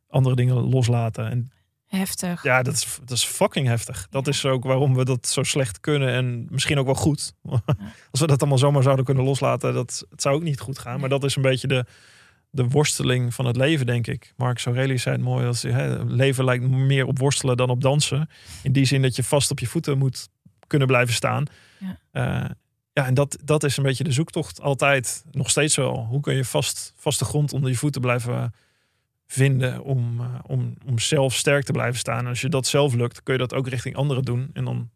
[0.07, 1.29] andere dingen loslaten.
[1.29, 1.51] En
[1.85, 2.43] heftig.
[2.43, 4.07] Ja, dat is, dat is fucking heftig.
[4.09, 7.33] Dat is ook waarom we dat zo slecht kunnen en misschien ook wel goed.
[8.11, 10.99] Als we dat allemaal zomaar zouden kunnen loslaten, dat het zou ook niet goed gaan.
[10.99, 11.85] Maar dat is een beetje de,
[12.49, 14.33] de worsteling van het leven, denk ik.
[14.35, 18.29] Mark Aurelius zei het mooi, als hè, leven lijkt meer op worstelen dan op dansen.
[18.63, 20.29] In die zin dat je vast op je voeten moet
[20.67, 21.45] kunnen blijven staan.
[21.79, 22.43] Ja.
[22.43, 22.49] Uh,
[22.97, 25.23] ja, en dat, dat is een beetje de zoektocht altijd.
[25.31, 26.05] Nog steeds wel.
[26.05, 28.53] Hoe kun je vast, vaste grond onder je voeten blijven
[29.27, 32.19] vinden om, uh, om, om zelf sterk te blijven staan.
[32.19, 34.49] En als je dat zelf lukt, kun je dat ook richting anderen doen.
[34.53, 34.89] En dan,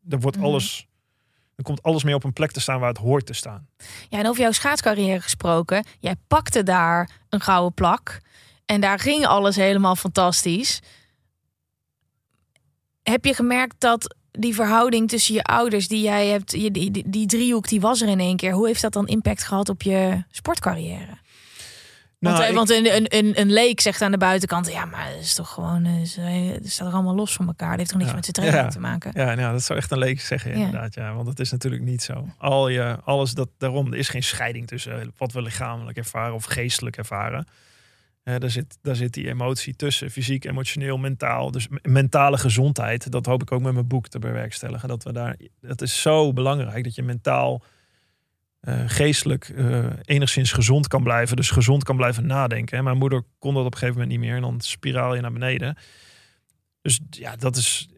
[0.00, 0.46] dan wordt mhm.
[0.46, 0.86] alles,
[1.54, 3.68] dan komt alles meer op een plek te staan waar het hoort te staan.
[4.08, 5.84] Ja, en over jouw schaatscarrière gesproken.
[5.98, 8.20] Jij pakte daar een gouden plak.
[8.64, 10.80] En daar ging alles helemaal fantastisch.
[13.02, 17.26] Heb je gemerkt dat die verhouding tussen je ouders die jij hebt, die, die, die
[17.26, 18.52] driehoek, die was er in één keer.
[18.52, 21.18] Hoe heeft dat dan impact gehad op je sportcarrière?
[22.20, 25.06] Nou, want, eh, want een, een, een, een leek zegt aan de buitenkant, ja, maar
[25.06, 27.68] het is toch gewoon, het eh, staat er allemaal los van elkaar.
[27.68, 29.10] Dat heeft toch niks met zijn training te maken.
[29.14, 30.94] Ja, nou, dat zou echt een leek zeggen, inderdaad.
[30.94, 32.28] Ja, want dat is natuurlijk niet zo.
[32.38, 36.44] Al je, alles dat daarom, er is geen scheiding tussen wat we lichamelijk ervaren of
[36.44, 37.46] geestelijk ervaren.
[38.36, 41.50] Daar, zit, daar zit die emotie tussen, fysiek, emotioneel, mentaal.
[41.50, 44.88] Dus mentale gezondheid, dat hoop ik ook met mijn boek te bewerkstelligen.
[44.88, 47.62] Dat we daar, dat is zo belangrijk dat je mentaal,
[48.60, 51.36] uh, geestelijk uh, enigszins gezond kan blijven.
[51.36, 52.84] Dus gezond kan blijven nadenken.
[52.84, 55.32] Mijn moeder kon dat op een gegeven moment niet meer en dan spiraal je naar
[55.32, 55.76] beneden.
[56.82, 57.88] Dus ja, dat is,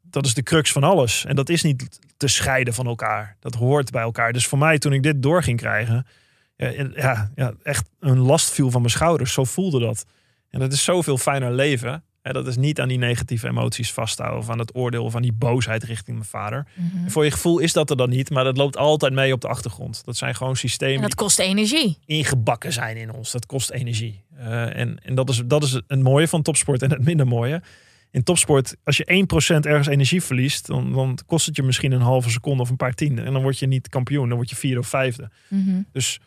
[0.00, 1.24] dat is de crux van alles.
[1.24, 3.36] En dat is niet te scheiden van elkaar.
[3.40, 4.32] Dat hoort bij elkaar.
[4.32, 6.06] Dus voor mij, toen ik dit door ging krijgen
[6.56, 9.32] ja, ja, echt een last viel van mijn schouders.
[9.32, 10.04] Zo voelde dat.
[10.50, 12.04] En dat is zoveel fijner leven.
[12.22, 14.38] En dat is niet aan die negatieve emoties vasthouden.
[14.38, 16.66] Of aan het oordeel of aan die boosheid richting mijn vader.
[16.74, 17.08] Mhm.
[17.08, 18.30] Voor je gevoel is dat er dan niet.
[18.30, 20.04] Maar dat loopt altijd mee op de achtergrond.
[20.04, 20.96] Dat zijn gewoon systemen.
[20.96, 21.98] En dat kost energie.
[22.04, 23.32] Ingebakken zijn in ons.
[23.32, 24.24] Dat kost energie.
[24.38, 27.62] Uh, en en dat, is, dat is het mooie van topsport en het minder mooie.
[28.10, 32.00] In topsport, als je 1% ergens energie verliest, dan, dan kost het je misschien een
[32.00, 33.24] halve seconde of een paar tienden.
[33.24, 35.30] En dan word je niet kampioen, dan word je vierde of vijfde.
[35.48, 36.20] Mm Dus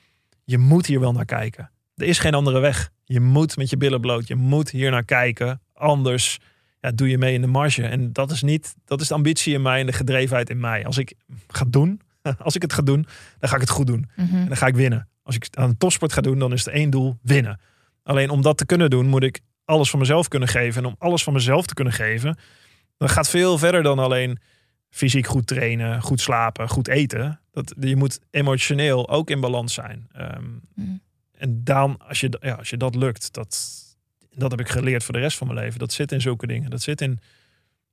[0.45, 1.71] je moet hier wel naar kijken.
[1.95, 2.91] Er is geen andere weg.
[3.03, 4.27] Je moet met je billen bloot.
[4.27, 5.61] Je moet hier naar kijken.
[5.73, 6.39] Anders
[6.81, 7.83] ja, doe je mee in de marge.
[7.83, 10.85] En dat is niet, dat is de ambitie in mij en de gedrevenheid in mij.
[10.85, 11.13] Als ik
[11.47, 12.01] ga doen,
[12.37, 13.07] als ik het ga doen,
[13.39, 14.09] dan ga ik het goed doen.
[14.15, 14.35] Mhm.
[14.35, 15.09] En dan ga ik winnen.
[15.23, 17.59] Als ik aan topsport ga doen, dan is er één doel: winnen.
[18.03, 20.83] Alleen om dat te kunnen doen, moet ik alles van mezelf kunnen geven.
[20.83, 22.37] En om alles van mezelf te kunnen geven,
[22.97, 24.39] dan gaat veel verder dan alleen
[24.95, 27.39] fysiek goed trainen, goed slapen, goed eten.
[27.51, 30.07] Dat, je moet emotioneel ook in balans zijn.
[30.11, 30.43] Ehm,
[30.75, 31.01] mm.
[31.37, 33.73] En dan, als je, ja, als je dat lukt, dat,
[34.35, 35.79] dat heb ik geleerd voor de rest van mijn leven.
[35.79, 36.69] Dat zit in zulke dingen.
[36.69, 37.19] Dat zit in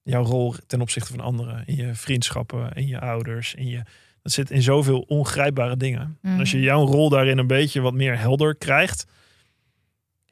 [0.02, 1.62] jouw rol ten opzichte van anderen.
[1.66, 3.82] In je vriendschappen, in je ouders, in je
[4.22, 6.18] Dat zit in zoveel ongrijpbare dingen.
[6.22, 6.66] En als je Mhm.
[6.66, 9.06] jouw rol daarin een beetje wat meer helder krijgt,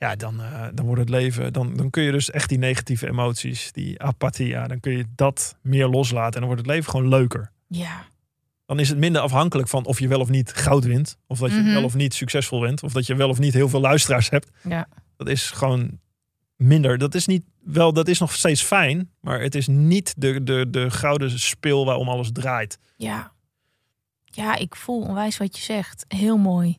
[0.01, 3.07] ja, dan, eh, dan wordt het leven, dan, dan kun je dus echt die negatieve
[3.09, 6.91] emoties, die apathie, ja, dan kun je dat meer loslaten en dan wordt het leven
[6.91, 7.53] gewoon leuker.
[7.67, 8.05] Ja.
[8.67, 11.51] Dan is het minder afhankelijk van of je wel of niet goud wint, of dat
[11.51, 11.73] je Mhm.
[11.73, 14.51] wel of niet succesvol bent, of dat je wel of niet heel veel luisteraars hebt.
[14.63, 14.89] Ja.
[15.17, 15.99] Dat is gewoon
[16.57, 16.99] minder.
[16.99, 20.67] Dat is niet wel, dat is nog steeds fijn, maar het is niet de, de,
[20.71, 22.79] de gouden speel waarom alles draait.
[22.97, 23.33] Ja.
[24.25, 26.05] Ja, ik voel onwijs wat je zegt.
[26.09, 26.79] Heel mooi.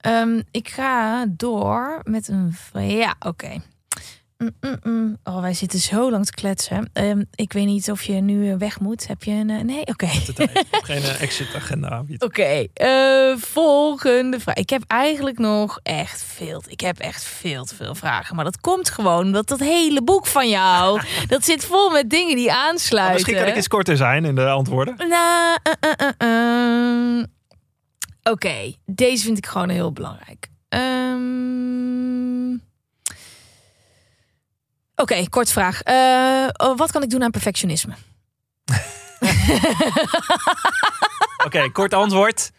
[0.00, 2.54] Ehm, ik ga door met een...
[2.72, 3.60] Ja, oké.
[4.38, 5.16] Mm, mm, mm.
[5.24, 6.90] Oh, wij zitten zo lang te kletsen.
[6.92, 9.06] Ehm, ik weet niet of je nu weg moet.
[9.06, 9.50] Heb je een...
[9.50, 9.86] eh, Nee?
[9.86, 10.06] Oké.
[10.28, 10.36] Ik
[10.70, 12.28] heb geen eh, exit agenda aanbieden.
[12.28, 14.54] Oké, eh, volgende vraag.
[14.54, 16.62] Ik heb eigenlijk nog echt veel.
[16.66, 18.36] Ik heb echt veel te veel vragen.
[18.36, 21.00] Maar dat komt gewoon omdat dat hele boek van jou.
[21.26, 23.14] dat zit vol met dingen die aansluiten.
[23.14, 24.94] Misschien kan ik eens korter zijn in de antwoorden.
[25.08, 27.24] Nou, eh, eh,
[28.22, 30.48] Oké, deze vind ik gewoon heel belangrijk.
[30.68, 31.90] Ehm,
[35.00, 35.82] Oké, kort vraag.
[35.82, 37.94] Eh, oh, wat kan ik doen aan perfectionisme?
[41.46, 42.50] Oké, kort antwoord.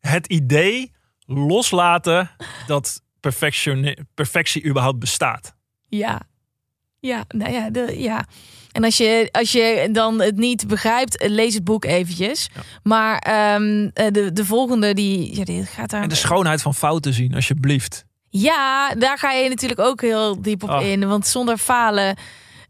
[0.00, 0.92] Het idee
[1.26, 2.30] loslaten
[2.66, 3.02] dat
[4.14, 5.54] perfectie überhaupt bestaat.
[5.88, 6.20] Ja.
[7.00, 8.24] Ja, nou ja, de, ja.
[8.76, 12.48] En als je, als je dan het niet begrijpt, eh, lees het boek eventjes.
[12.82, 16.02] Maar ehm, eh, de, de volgende, die, ja, die gaat daar...
[16.02, 18.04] En de schoonheid van fouten zien, alsjeblieft.
[18.28, 20.82] Ja, daar ga je natuurlijk ook heel diep op Oh.
[20.82, 21.08] in.
[21.08, 22.16] Want zonder falen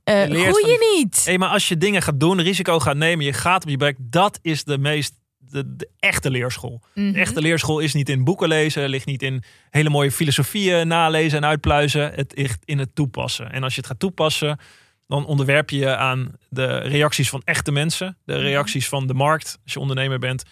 [0.04, 1.24] eh Je je niet.
[1.24, 3.96] Hé, maar als je dingen gaat doen, risico gaat nemen, je gaat op je bek,
[3.98, 6.82] dat is de meest, de, de echte leerschool.
[6.94, 7.12] Mhm.
[7.12, 11.38] De echte leerschool is niet in boeken lezen, ligt niet in hele mooie filosofieën nalezen
[11.38, 12.12] en uitpluizen.
[12.14, 13.52] Het ligt in het toepassen.
[13.52, 14.58] En als je het gaat toepassen,
[15.06, 19.58] dan onderwerp je je aan de reacties van echte mensen, de reacties van de markt,
[19.64, 20.44] als je ondernemer bent,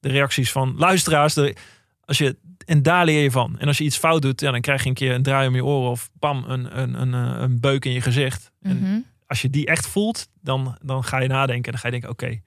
[0.00, 1.34] de reacties van luisteraars.
[1.34, 1.56] De,
[2.04, 2.36] als je,
[2.66, 3.58] en daar leer je van.
[3.58, 5.54] En als je iets fout doet, ja, dan krijg je een keer een draai om
[5.54, 8.50] je oren of pam, een, een, een, eh, een beuk in je gezicht.
[8.62, 8.98] En Mhm.
[9.26, 11.72] als je die echt voelt, dan, dan ga je nadenken.
[11.72, 12.40] Dan ga je denken, oké,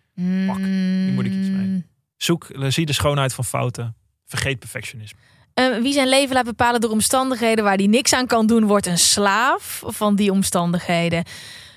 [0.47, 1.85] Pak, hier moet ik iets mee.
[2.17, 3.95] zoek, eh, zie de schoonheid van fouten.
[4.25, 5.19] Vergeet perfectionisme.
[5.53, 8.85] Eh, wie zijn leven laat bepalen door omstandigheden waar hij niks aan kan doen, wordt
[8.85, 11.23] een slaaf van die omstandigheden.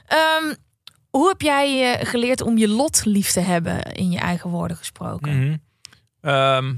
[0.06, 0.54] Ehm,
[1.10, 4.76] hoe heb jij eh, geleerd om je lot lief te hebben, in je eigen woorden
[4.76, 5.38] gesproken?
[5.38, 5.56] Mhm.
[6.20, 6.74] Ehm,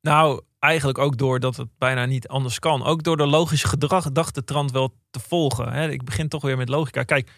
[0.00, 2.84] nou, eigenlijk ook doordat het bijna niet anders kan.
[2.84, 5.72] Ook door de logische gedrag, gedachtetrand wel te volgen.
[5.72, 5.90] Hè.
[5.90, 7.02] Ik begin toch weer met logica.
[7.02, 7.30] Kijk,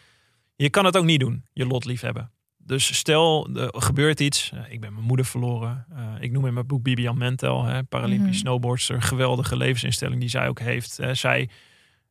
[0.57, 2.31] je kan het ook niet doen, je lot lief hebben.
[2.67, 4.53] Dus stel, er gebeurt iets.
[4.69, 5.87] Ik ben mijn moeder verloren.
[5.95, 8.39] Eh, ik noem in mijn boek Bibian Mentel, hè, Paralympisch Mhm.
[8.39, 9.03] snowboardster.
[9.03, 10.99] Geweldige levensinstelling die zij ook heeft.
[11.13, 11.49] Zij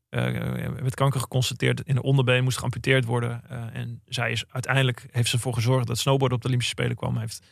[0.09, 0.23] eh,
[0.81, 3.41] werd kanker geconstateerd in de onderbeen, moest geamputeerd worden.
[3.49, 6.95] Eh, en zij is uiteindelijk heeft ze ervoor gezorgd dat snowboard op de Olympische Spelen
[6.95, 7.17] kwam.
[7.17, 7.45] Heeft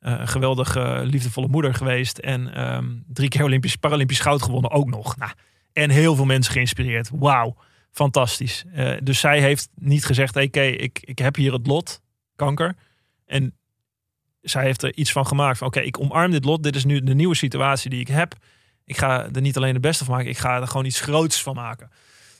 [0.00, 2.18] een geweldige, liefdevolle moeder geweest.
[2.18, 5.16] En ehm, drie keer Olympisch, Paralympisch goud gewonnen ook nog.
[5.16, 5.32] Nou,
[5.72, 7.10] en heel veel mensen geïnspireerd.
[7.12, 7.56] Wauw,
[7.90, 8.64] fantastisch.
[9.02, 12.02] Dus zij heeft niet gezegd, oké, ik, ik heb hier het lot,
[12.36, 12.76] kanker.
[13.26, 13.54] En
[14.40, 16.62] zij heeft er iets van gemaakt van, oké, ik omarm dit lot.
[16.62, 18.34] Dit is nu de nieuwe situatie die ik heb.
[18.84, 21.42] Ik ga er niet alleen het beste van maken, ik ga er gewoon iets groots
[21.42, 21.90] van maken.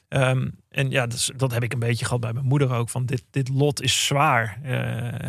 [0.09, 2.89] Ehm, en ja, dat, heb ik een beetje gehad bij mijn moeder ook.
[2.89, 4.73] Van dit, dit lot is zwaar, eh,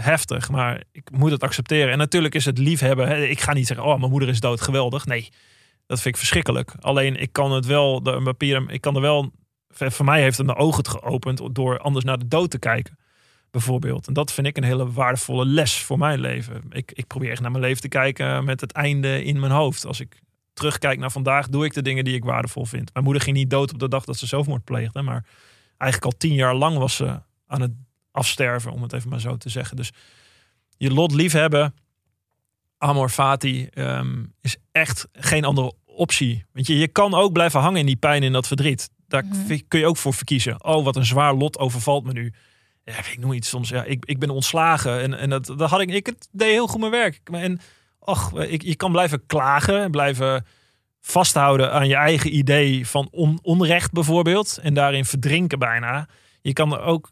[0.04, 1.91] heftig, maar ik moet het accepteren.
[1.91, 3.08] En natuurlijk is het liefhebben.
[3.08, 3.23] Hè.
[3.23, 5.06] Ik ga niet zeggen, oh, mijn moeder is dood, geweldig.
[5.06, 5.30] Nee,
[5.86, 6.73] dat vind ik verschrikkelijk.
[6.80, 9.32] Alleen ik kan het wel, de, papier, ik kan er wel,
[9.69, 12.97] voor mij heeft het mijn ogen geopend door anders naar de dood te kijken.
[13.56, 14.08] Bijvoorbeeld.
[14.08, 16.63] En dat vind ik een hele waardevolle les voor mijn leven.
[16.70, 19.86] Ik, ik probeer echt naar mijn leven te kijken met het einde in mijn hoofd.
[19.86, 20.22] Als ik
[20.54, 22.94] terugkijk naar vandaag, doe ik de dingen die ik waardevol vind.
[22.94, 25.02] Mijn moeder ging niet dood op de dag dat ze zelfmoord pleegde.
[25.02, 25.26] Maar
[25.78, 27.72] eigenlijk al tien jaar lang was ze aan het
[28.12, 29.76] afsterven, om het even maar zo te zeggen.
[29.76, 29.91] Dus
[30.78, 31.74] je lot liefhebben,
[32.78, 36.46] amor fati, ehm, is echt geen andere optie.
[36.54, 38.89] Want je, je kan ook blijven hangen in die pijn en dat verdriet.
[39.08, 39.60] Daar Mhm.
[39.68, 40.63] kun je ook voor verkiezen.
[40.63, 42.34] Oh, wat een zwaar lot overvalt me nu.
[42.86, 43.69] Ja, ik noem iets soms.
[43.69, 45.89] Ja, ik, ik ben ontslagen en, en dat, dat had ik.
[45.89, 47.19] Ik het deed heel goed mijn werk.
[47.32, 47.60] En
[48.00, 50.45] ach, ik, je kan blijven klagen, blijven
[51.02, 54.60] vasthouden aan je eigen idee van on, onrecht bijvoorbeeld.
[54.62, 56.08] En daarin verdrinken bijna.
[56.41, 57.12] Je kan er ook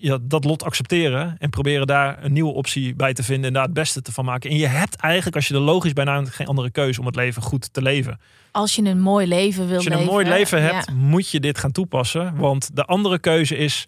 [0.00, 3.64] ja, dat lot accepteren en proberen daar een nieuwe optie bij te vinden en daar
[3.64, 4.50] het beste te van maken.
[4.50, 7.16] En je hebt eigenlijk, als je er logisch bij nadenkt, geen andere keuze om het
[7.16, 8.20] leven goed te leven.
[8.50, 10.04] Als je een mooi leven wil Als je leven.
[10.04, 10.94] een mooi leven hebt, ja.
[10.94, 12.36] moet je dit gaan toepassen.
[12.36, 13.86] Want de andere keuze is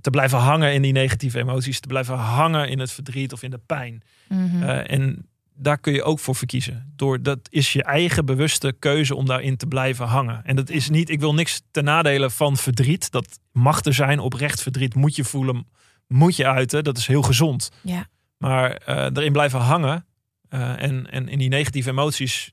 [0.00, 3.50] te blijven hangen in die negatieve emoties, te blijven hangen in het verdriet of in
[3.50, 4.02] de pijn.
[4.28, 4.62] Mhm.
[4.62, 6.92] Eh, en daar kun je ook voor verkiezen.
[6.96, 10.44] Door, dat is je eigen bewuste keuze om daarin te blijven hangen.
[10.44, 13.10] En dat is niet, ik wil niks ten nadele van verdriet.
[13.10, 15.66] Dat mag er zijn, oprecht verdriet moet je voelen,
[16.06, 16.84] moet je uiten.
[16.84, 17.70] Dat is heel gezond.
[17.82, 18.06] Ja.
[18.36, 20.06] Maar eh, erin blijven hangen
[20.48, 22.52] eh, en, en in die negatieve emoties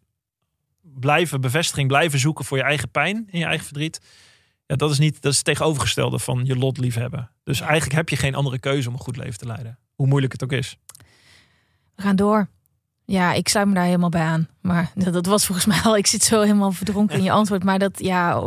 [0.82, 4.02] blijven bevestiging, blijven zoeken voor je eigen pijn en je eigen verdriet.
[4.68, 7.30] Ja, dat is niet, dat is het tegenovergestelde van je lot liefhebben.
[7.44, 9.78] Dus eigenlijk heb je geen andere keuze om een goed leven te leiden.
[9.96, 10.78] Hoe moeilijk het ook is.
[11.96, 12.48] We gaan door.
[13.06, 14.48] Ja, ik sluit me daar helemaal bij aan.
[14.62, 15.98] Maar dat, dat was volgens mij al.
[15.98, 17.64] Ik zit zo helemaal verdronken in je antwoord.
[17.64, 18.44] Maar dat, ja,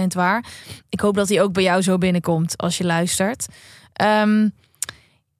[0.00, 0.44] 100% waar.
[0.88, 3.46] Ik hoop dat hij ook bij jou zo binnenkomt als je luistert.
[3.92, 4.48] Ehm,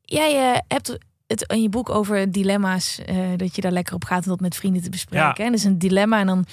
[0.02, 2.98] jij eh, hebt het in je boek over dilemma's.
[2.98, 5.26] eh, dat je daar lekker op gaat om dat met vrienden te bespreken.
[5.26, 5.34] Ja.
[5.36, 6.44] En dat is een dilemma en dan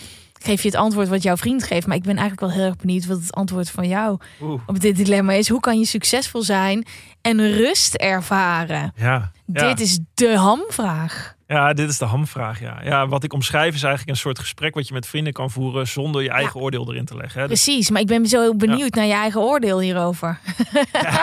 [0.44, 1.88] geef je het antwoord wat jouw vriend geeft.
[1.88, 4.62] Maar ik ben eigenlijk wel heel erg benieuwd wat het antwoord van jou Oeh.
[4.66, 5.50] op dit dilemma is.
[5.50, 6.86] Hoe kan je succesvol zijn
[7.22, 8.94] en rust ervaren?
[8.96, 9.68] Ja, ja.
[9.68, 11.36] Dit is de hamvraag.
[11.48, 12.60] ja, dit is de hamvraag.
[12.60, 12.82] Ja.
[12.84, 15.88] ja, wat ik omschrijf is eigenlijk een soort gesprek wat je met vrienden kan voeren
[15.88, 17.42] zonder je eigen oordeel erin te leggen.
[17.42, 17.48] Hè.
[17.48, 20.40] Dus, Precies, maar ik ben zo benieuwd naar je eigen oordeel hierover.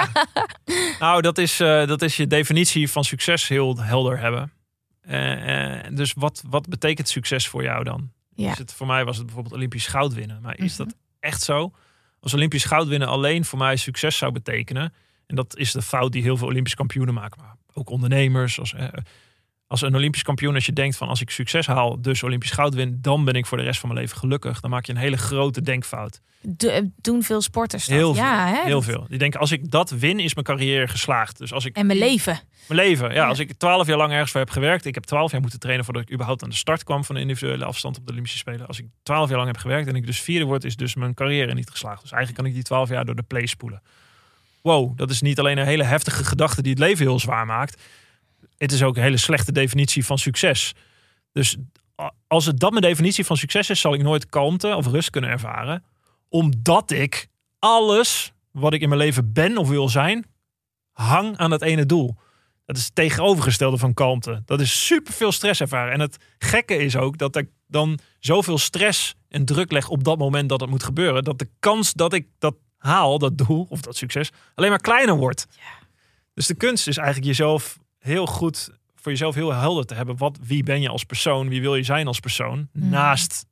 [1.01, 4.53] nou, dat is, eh, dat is je definitie van succes heel helder hebben.
[5.01, 8.11] Eh, eh, dus wat, wat betekent succes voor jou dan?
[8.45, 8.51] Ja.
[8.51, 10.41] Is het, voor mij was het bijvoorbeeld Olympisch goud winnen.
[10.43, 10.85] Maar is Mhm.
[10.89, 11.73] dat echt zo?
[12.21, 14.93] Als Olympisch goud winnen alleen voor mij succes zou betekenen.
[15.27, 17.41] En dat is de fout die heel veel Olympisch kampioenen maken.
[17.43, 18.59] Maar ook ondernemers.
[18.59, 18.89] Als, eh,
[19.69, 22.75] als een Olympisch kampioen, als je denkt van als ik succes haal, dus Olympisch goud
[22.75, 24.61] win, dan ben ik voor de rest van mijn leven gelukkig.
[24.61, 26.21] Dan maak je een hele grote denkfout.
[26.41, 27.97] Do- eh, doen veel sporters dat?
[27.97, 28.23] Heel veel.
[28.25, 28.63] ja, hè?
[28.65, 29.07] Heel veel.
[29.09, 31.39] Die denken als ik dat win, is mijn carrière geslaagd.
[31.39, 32.41] Dus als ik En mijn leven.
[32.69, 33.09] mijn leven.
[33.09, 33.27] Ja, Ja.
[33.29, 34.85] als ik twaalf jaar lang ergens voor heb gewerkt.
[34.85, 37.21] Ik heb twaalf jaar moeten trainen voordat ik überhaupt aan de start kwam van de
[37.21, 38.67] individuele afstand op de Olympische Spelen.
[38.67, 41.15] Als ik twaalf jaar lang heb gewerkt en ik dus vierde word, is dus mijn
[41.15, 42.01] carrière niet geslaagd.
[42.03, 43.83] Dus eigenlijk kan ik die twaalf jaar door de play spoelen.
[44.63, 47.83] Wow, dat is niet alleen een hele heftige gedachte die het leven heel zwaar maakt.
[48.59, 50.75] Het is ook een hele slechte definitie van succes.
[51.33, 51.57] Dus
[52.27, 55.31] als het dat mijn definitie van succes is, zal ik nooit kalmte of rust kunnen
[55.31, 55.85] ervaren.
[56.29, 60.27] Omdat ik alles wat ik in mijn leven ben of wil zijn,
[60.93, 62.17] hang aan dat ene doel.
[62.65, 64.43] Dat is het tegenovergestelde van kalmte.
[64.45, 65.93] Dat is super veel stress ervaren.
[65.93, 70.19] En het gekke is ook dat ik dan zoveel stress en druk leg op dat
[70.19, 71.25] moment dat het moet gebeuren.
[71.25, 75.17] Dat de kans dat ik dat haal, dat doel of dat succes, alleen maar kleiner
[75.17, 75.47] wordt.
[76.35, 80.17] Dus de kunst is eigenlijk jezelf heel goed, voor jezelf heel helder te hebben.
[80.17, 81.49] Wat, wie ben je als persoon?
[81.49, 82.69] Wie wil je zijn als persoon?
[82.73, 82.89] Mhm.
[82.89, 83.47] Naast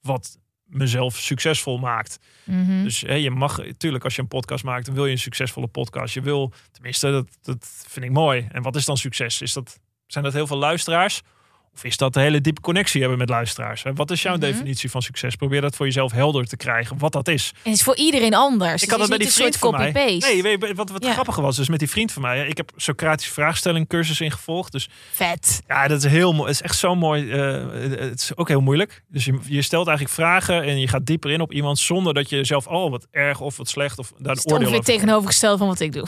[0.00, 2.18] wat mezelf succesvol maakt.
[2.44, 2.82] Mhm.
[2.82, 5.66] Dus hè, je mag, natuurlijk, als je een podcast maakt, dan wil je een succesvolle
[5.66, 6.14] podcast.
[6.14, 8.46] Je wil, tenminste, dat, dat vind ik mooi.
[8.50, 9.42] En wat is dan succes?
[9.42, 11.22] Is dat, zijn dat heel veel luisteraars?
[11.76, 13.82] Of is dat een hele diepe connectie hebben met luisteraars?
[13.82, 13.92] Hè?
[13.94, 14.40] Wat is jouw Mhm.
[14.40, 15.34] definitie van succes?
[15.36, 17.50] Probeer dat voor jezelf helder te krijgen, wat dat is.
[17.54, 18.82] En het is voor iedereen anders.
[18.82, 19.92] ik had het is die vriend van mij.
[19.92, 21.12] Nee, weet je wat, wat Ja.
[21.12, 21.56] grappig was?
[21.56, 22.46] Dus met die vriend van mij.
[22.46, 24.72] Ik heb Socratische vraagstelling cursus ingevolgd.
[24.72, 25.62] Dus Vet.
[25.68, 26.46] ja, dat is heel mooi.
[26.48, 27.30] Het is echt zo mooi.
[27.30, 27.64] eh,
[27.98, 29.02] het is ook heel moeilijk.
[29.08, 32.30] Dus je, je stelt eigenlijk vragen en je gaat dieper in op iemand zonder dat
[32.30, 35.58] je zelf al wat erg of wat slecht of daar een is oordeel over tegenovergesteld
[35.58, 36.06] van wat ik doe.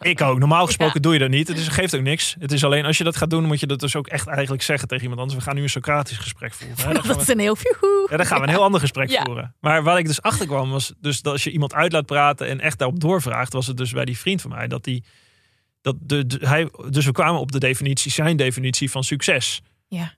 [0.00, 0.38] Ik ook.
[0.38, 1.48] Normaal gesproken doe je dat niet.
[1.48, 2.36] Het is, geeft ook niks.
[2.38, 4.62] Het is alleen als je dat gaat doen, moet je dat dus ook echt eigenlijk
[4.62, 5.38] zeggen tegen iemand anders.
[5.38, 6.94] We gaan nu een Socratisch gesprek voeren.
[6.94, 7.56] Dat we, is een heel...
[8.10, 9.22] Ja, dan gaan we een heel ander gesprek Ja.
[9.22, 9.54] voeren.
[9.60, 12.46] Maar waar ik dus achter kwam was dus dat als je iemand uit laat praten
[12.46, 15.04] en echt daarop doorvraagt, was het dus bij die vriend van mij dat die
[15.80, 19.60] dat de, de- hij dus we kwamen op de definitie zijn definitie van succes.
[19.88, 20.14] Ja.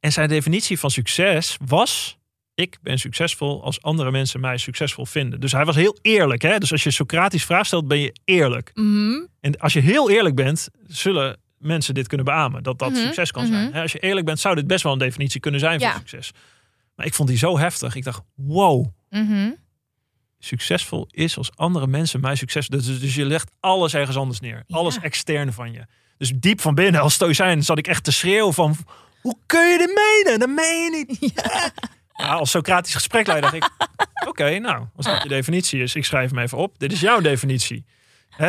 [0.00, 2.18] En zijn definitie van succes was
[2.54, 5.40] ik ben succesvol als andere mensen mij succesvol vinden.
[5.40, 6.42] Dus hij was heel eerlijk.
[6.42, 6.58] Hè?
[6.58, 8.70] Dus als je Socratisch vraag stelt, ben je eerlijk.
[8.74, 9.26] Mhm.
[9.40, 12.62] En als je heel eerlijk bent, zullen mensen dit kunnen beamen.
[12.62, 13.52] Dat dat Mhm, succes kan mhm.
[13.52, 13.72] zijn.
[13.72, 15.96] Hè, Als je eerlijk bent, zou dit best wel een definitie kunnen zijn van Ja.
[15.96, 16.32] succes.
[16.96, 17.94] Maar ik vond die zo heftig.
[17.94, 19.50] Ik dacht, wow, Mhm.
[20.38, 22.68] succesvol is als andere mensen mij succes...
[22.68, 24.64] Dus, dus je legt alles ergens anders neer.
[24.66, 24.76] Ja.
[24.76, 25.84] Alles extern van je.
[26.16, 28.76] Dus diep van binnen, als stoïcijn, zat ik echt te schreeuwen van...
[29.20, 29.94] Hoe kun je dit
[30.24, 30.38] menen?
[30.40, 31.32] Dat meen je niet.
[32.16, 33.70] Ja, als Socratisch gesprekleider dacht ik...
[34.28, 36.78] Oké, nou, als dat je definitie is, ik schrijf hem even op.
[36.78, 37.84] Dit is jouw definitie.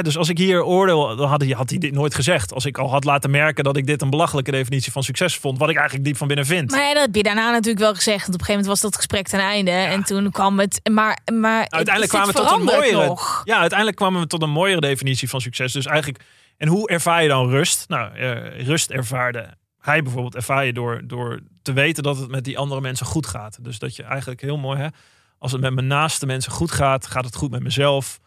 [0.02, 2.54] Dus als ik hier oordeel, dan had hij, had hij dit nooit gezegd.
[2.54, 5.58] Als ik al had laten merken dat ik dit een belachelijke definitie van succes vond.
[5.58, 6.72] Wat ik eigenlijk diep van binnen vind.
[6.72, 8.22] Maar ja, dat heb je daarna natuurlijk wel gezegd.
[8.22, 9.72] Want op een gegeven moment was dat gesprek ten einde.
[9.72, 10.80] En toen kwam het...
[10.92, 13.18] Maar, maar uiteindelijk kwamen we tot een mooiere.
[13.44, 15.74] Ja, uiteindelijk kwamen we tot een mooiere definitie van succes.
[15.74, 16.24] Dus eigenlijk,
[16.58, 17.86] en hoe ervaar je dan rust?
[17.88, 19.50] Nou, eh, rust ervaarde
[19.84, 23.28] hij bijvoorbeeld ervaar je door, door te weten dat het met die andere mensen goed
[23.28, 23.58] gaat.
[23.62, 24.88] Dus dat je eigenlijk heel mooi, hè,
[25.38, 28.20] als het met mijn naaste mensen goed gaat, gaat het goed met mezelf.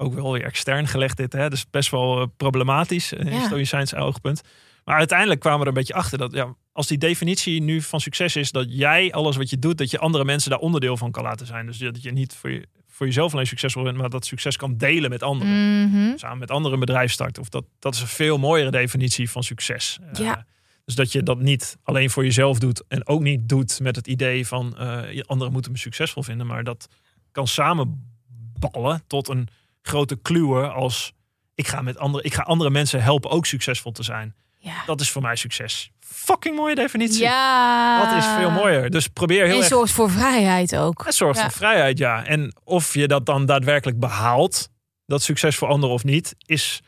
[0.00, 1.50] Ook wel weer extern gelegd dit, hè.
[1.50, 3.44] Dus best wel eh, problematisch in ja.
[3.44, 4.40] stoïcijns oogpunt.
[4.84, 8.00] Maar uiteindelijk kwamen we er een beetje achter dat ja, als die definitie nu van
[8.00, 11.10] succes is dat jij alles wat je doet, dat je andere mensen daar onderdeel van
[11.10, 11.66] kan laten zijn.
[11.66, 14.76] Dus dat je niet voor, je, voor jezelf alleen succesvol bent, maar dat succes kan
[14.76, 15.88] delen met anderen.
[15.88, 16.16] Mhm.
[16.16, 17.42] Samen met anderen een bedrijf starten.
[17.42, 19.98] Of dat, dat is een veel mooiere definitie van succes.
[20.12, 20.36] Ja.
[20.36, 20.42] Uh,
[20.84, 24.06] dus dat je dat niet alleen voor jezelf doet en ook niet doet met het
[24.06, 26.88] idee van uh, anderen moeten me succesvol vinden, maar dat
[27.32, 29.48] kan samenballen tot een
[29.88, 31.12] grote kluwe als
[31.54, 34.34] ik ga met andere, ik ga andere mensen helpen ook succesvol te zijn.
[34.58, 34.82] Ja.
[34.86, 35.90] Dat is voor mij succes.
[36.00, 37.20] Fucking mooie definitie.
[37.22, 38.04] Ja.
[38.04, 38.90] Dat is veel mooier.
[38.90, 39.66] Dus probeer heel en erg.
[39.68, 41.04] zorgt voor vrijheid ook.
[41.04, 41.42] Het zorgt Ja.
[41.42, 42.24] voor vrijheid, ja.
[42.24, 44.68] En of je dat dan daadwerkelijk behaalt,
[45.06, 46.80] dat succes voor anderen of niet, is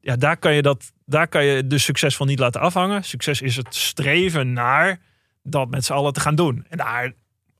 [0.00, 3.04] ja, daar kan je dat, daar kan je dus succes van niet laten afhangen.
[3.04, 5.00] Succes is het streven naar
[5.42, 6.66] dat met z'n allen te gaan doen.
[6.68, 7.12] En daar,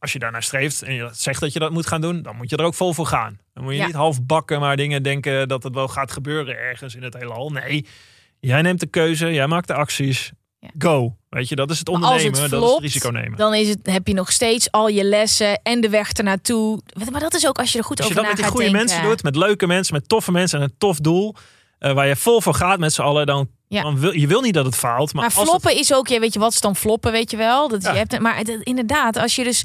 [0.02, 2.50] als je daarnaar streeft en je zegt dat je dat moet gaan doen, dan moet
[2.50, 3.38] je er ook vol voor gaan.
[3.54, 3.86] Dan moet je Ja.
[3.86, 7.50] niet half bakken, maar dingen denken dat het wel gaat gebeuren ergens in het heelal.
[7.50, 7.86] Nee,
[8.40, 10.32] jij neemt de keuze, jij maakt de acties.
[10.58, 10.68] Ja.
[10.78, 11.16] Go.
[11.28, 13.38] Weet je, dat is het als het ondernemen, dat is het risico nemen.
[13.38, 16.80] Dan is het, heb je nog steeds al je lessen en de weg ernaartoe.
[17.10, 18.54] Maar dat is ook als je er goed Als je over dat met die gaat
[18.54, 18.86] goede denken.
[18.96, 21.34] mensen doet, met leuke mensen, met toffe mensen en een tof doel,
[21.78, 23.82] eh, waar je vol voor gaat met z'n allen, dan, Ja.
[23.82, 25.12] dan wil je wil niet dat het faalt.
[25.14, 27.68] Maar, Maar floppen is ook, ja, weet je wat is dan floppen, weet je wel?
[27.68, 27.92] Dat Ja.
[27.92, 29.64] je hebt, maar het- inderdaad, als je dus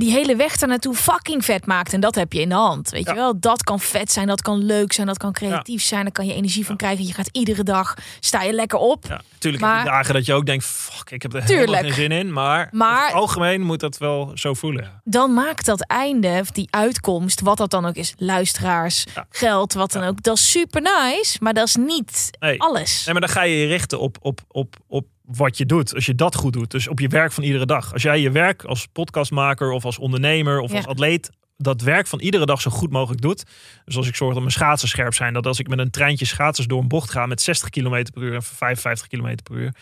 [0.00, 2.90] die hele weg daar naartoe fucking vet maakt en dat heb je in de hand,
[2.90, 3.12] weet Ja.
[3.12, 3.40] je wel?
[3.40, 6.34] Dat kan vet zijn, dat kan leuk zijn, dat kan creatief zijn, daar kan je
[6.34, 7.06] energie van krijgen.
[7.06, 9.04] Je gaat iedere dag, sta je lekker op.
[9.08, 9.20] Ja,
[9.58, 11.66] Maar- je dagen dat je ook denkt, fuck, ik heb er Tuurlijk.
[11.68, 12.32] helemaal geen zin in.
[12.32, 15.00] Maar, Maar- over het algemeen moet dat wel zo voelen.
[15.04, 20.02] Dan maakt dat einde, die uitkomst, wat dat dan ook is, luisteraars, geld, wat dan
[20.04, 22.60] ook, dat is super nice, maar dat is niet Nee.
[22.62, 23.04] alles.
[23.04, 25.06] Nee, maar dan ga je je richten op, op, op, op
[25.36, 25.94] wat je doet.
[25.94, 26.70] Als je dat goed doet.
[26.70, 27.92] Dus op je werk van iedere dag.
[27.92, 30.76] Als jij je werk als podcastmaker of als ondernemer of Ja.
[30.76, 33.44] als atleet dat werk van iedere dag zo goed mogelijk doet.
[33.84, 35.32] Dus als ik zorg dat mijn schaatsen scherp zijn.
[35.32, 38.22] Dat als ik met een treintje schaatsers door een bocht ga met 60 km per
[38.22, 39.74] uur en 55 km per uur.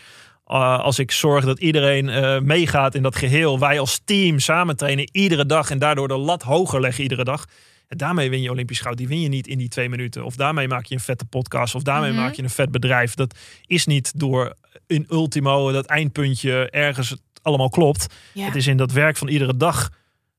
[0.47, 3.59] Uh, als ik zorg dat iedereen uh, meegaat in dat geheel.
[3.59, 5.69] Wij als team samen trainen iedere dag.
[5.69, 7.45] En daardoor de lat hoger leggen iedere dag.
[7.89, 8.97] En daarmee win je Olympisch goud.
[8.97, 10.25] Die win je niet in die twee minuten.
[10.25, 11.75] Of daarmee maak je een vette podcast.
[11.75, 12.19] Of daarmee Mhm.
[12.19, 13.13] maak je een vet bedrijf.
[13.13, 14.55] Dat is niet door
[14.87, 18.15] een ultimo, dat eindpuntje ergens het allemaal klopt.
[18.33, 18.45] Ja.
[18.45, 19.89] Het is in dat werk van iedere dag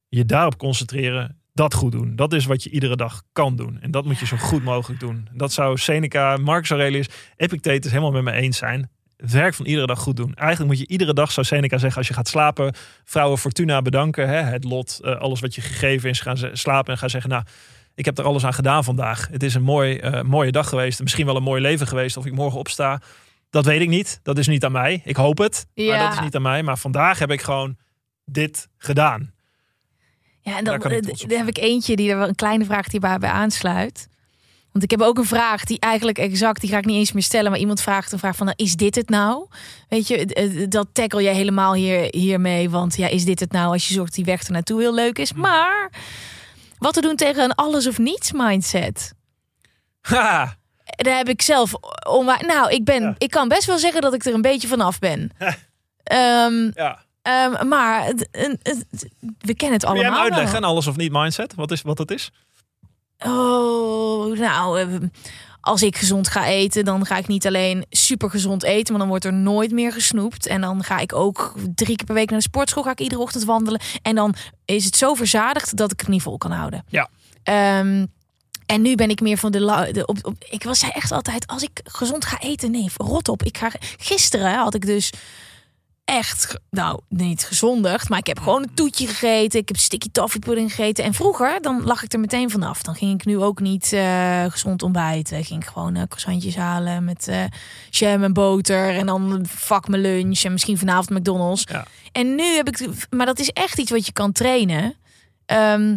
[0.09, 1.39] je daarop concentreren.
[1.53, 2.17] Dat goed doen.
[2.17, 3.81] Dat is wat je iedere dag kan doen.
[3.81, 5.29] En dat moet je zo goed mogelijk doen.
[5.33, 8.91] Dat zou Seneca, Marcus Aurelius, Epictetus helemaal met me eens zijn.
[9.21, 10.35] Het werk van iedere dag goed doen.
[10.35, 14.29] Eigenlijk moet je iedere dag, zou Seneca zeggen, als je gaat slapen, vrouwen Fortuna bedanken.
[14.29, 17.31] Hè, het lot, eh, alles wat je gegeven is, gaan ze slapen en gaan zeggen,
[17.31, 17.43] nou,
[17.95, 19.29] ik heb er alles aan gedaan vandaag.
[19.31, 21.03] Het is een mooi, eh, mooie dag geweest.
[21.03, 22.17] Misschien wel een mooi leven geweest.
[22.17, 23.01] Of ik morgen opsta.
[23.51, 24.21] Dat weet ik niet.
[24.23, 25.03] Dat is niet aan mij.
[25.05, 25.67] Ik hoop het.
[25.75, 26.05] Maar Ja.
[26.05, 26.63] dat is niet aan mij.
[26.63, 27.77] Maar vandaag heb ik gewoon
[28.25, 29.33] dit gedaan.
[30.41, 33.01] Ja, en dan, eh, dan heb ik eentje die er wel een kleine vraag die
[33.01, 34.09] bij aansluit.
[34.73, 37.23] Want ik heb ook een vraag die eigenlijk exact, die ga ik niet eens meer
[37.23, 39.47] stellen, maar iemand vraagt een vraag van, nou, is dit het nou?
[39.89, 43.73] Weet je, eh, dat tackle jij helemaal hier, hiermee, want ja, is dit het nou
[43.73, 45.33] als je zorgt die weg er naartoe heel leuk is?
[45.33, 45.91] Maar
[46.79, 49.13] wat te doen tegen een alles of niets mindset?
[50.01, 50.57] Ha!
[50.85, 51.73] Daar heb ik zelf
[52.09, 53.15] onwa- Nou, ik ben, Ja.
[53.19, 55.31] ik kan best wel zeggen dat ik er een beetje vanaf ben.
[56.03, 56.99] Ehm, Ja.
[57.23, 58.29] ehm, maar het-
[58.63, 58.85] het-
[59.39, 60.05] we kennen het Kun jij allemaal.
[60.05, 60.21] hem wel.
[60.23, 61.55] uitleggen, alles of niet mindset?
[61.55, 62.31] Wat, is, wat dat is?
[63.27, 64.87] Oh, nou, eh,
[65.61, 69.09] als ik gezond ga eten, dan ga ik niet alleen super gezond eten, maar dan
[69.09, 70.47] wordt er nooit meer gesnoept.
[70.47, 73.21] En dan ga ik ook drie keer per week naar de sportschool, ga ik iedere
[73.21, 73.81] ochtend wandelen.
[74.03, 76.85] En dan is het zo verzadigd dat ik het niet vol kan houden.
[76.89, 77.09] Ja.
[77.43, 78.07] Ehm,
[78.67, 81.13] en nu ben ik meer van de, la- de op, op, ik was zei echt
[81.13, 83.43] altijd, als ik gezond ga eten, nee, rot op.
[83.43, 85.13] Ik ga, gisteren had ik dus
[86.11, 89.61] echt, nou, niet gezondigd, maar ik heb gewoon een toetje gegeten.
[89.61, 91.05] Ik heb sticky toffee pudding gegeten.
[91.05, 92.83] En vroeger, dan lag ik er meteen vanaf.
[92.83, 95.45] Dan ging ik nu ook niet eh, gezond ontbijten.
[95.45, 97.45] Ging ik gewoon eh croissantjes halen met eh
[97.91, 98.89] jam en boter.
[98.89, 101.65] En dan vak mijn lunch en misschien vanavond McDonald's.
[101.69, 101.87] Ja.
[102.13, 104.95] En nu heb ik, maar dat is echt iets wat je kan trainen.
[105.47, 105.97] Ehm,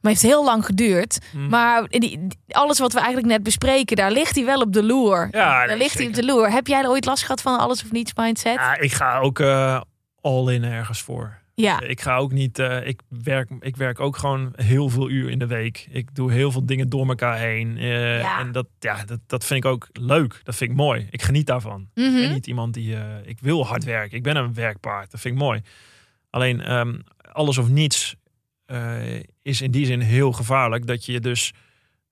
[0.00, 1.18] maar heeft heel lang geduurd.
[1.32, 1.48] Hmm.
[1.48, 5.28] Maar die, alles wat we eigenlijk net bespreken, daar ligt hij wel op de loer.
[5.30, 6.50] Ja, daar nee, ligt hij op de loer.
[6.50, 8.54] Heb jij er ooit last gehad van alles of niets mindset?
[8.54, 9.80] Ja, ik ga ook eh
[10.20, 11.38] all in ergens voor.
[11.54, 11.80] Ja.
[11.80, 15.38] Ik ga ook niet, eh, ik, werk, ik werk ook gewoon heel veel uur in
[15.38, 15.86] de week.
[15.90, 17.76] Ik doe heel veel dingen door elkaar heen.
[17.78, 18.38] eh, Ja.
[18.40, 20.40] En dat, ja, dat, dat vind ik ook leuk.
[20.44, 21.06] Dat vind ik mooi.
[21.10, 21.88] Ik geniet daarvan.
[21.94, 22.14] Ik Mhm.
[22.20, 24.16] ben niet iemand die, ik wil hard werken.
[24.16, 25.10] Ik ben een werkpaard.
[25.10, 25.60] Dat vind ik mooi.
[26.30, 26.98] Alleen ehm,
[27.32, 28.14] alles of niets
[29.50, 30.86] is in die zin heel gevaarlijk.
[30.86, 31.52] Dat je dus,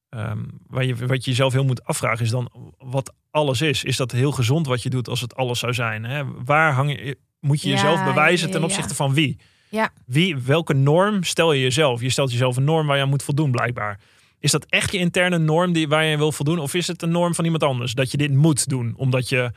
[0.08, 3.84] ehm, waar je, wat je jezelf heel moet afvragen is dan wat alles is.
[3.84, 6.04] Is dat heel gezond wat je doet als het alles zou zijn?
[6.04, 6.22] Hè?
[6.44, 8.94] Waar hang je, moet je Ja, jezelf bewijzen ten opzichte ja.
[8.94, 9.38] van wie?
[9.70, 9.90] Ja.
[10.06, 10.36] wie?
[10.36, 12.00] Welke norm stel je jezelf?
[12.00, 14.00] Je stelt jezelf een norm waar je aan moet voldoen blijkbaar.
[14.40, 16.58] Is dat echt je interne norm die, waar je wil voldoen?
[16.58, 17.92] Of is het een norm van iemand anders?
[17.92, 19.50] Dat je dit moet doen, omdat je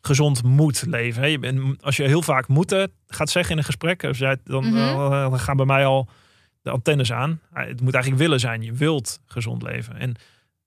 [0.00, 1.22] gezond moet leven.
[1.22, 1.28] hè?
[1.28, 4.76] Je bent, als je heel vaak moeten gaat zeggen in een gesprek, Mhm.
[4.76, 6.08] eh, dan gaan bij mij al
[6.62, 7.40] de antennes aan.
[7.52, 8.62] Ah, Het moet eigenlijk willen zijn.
[8.62, 9.96] Je wilt gezond leven.
[9.96, 10.14] En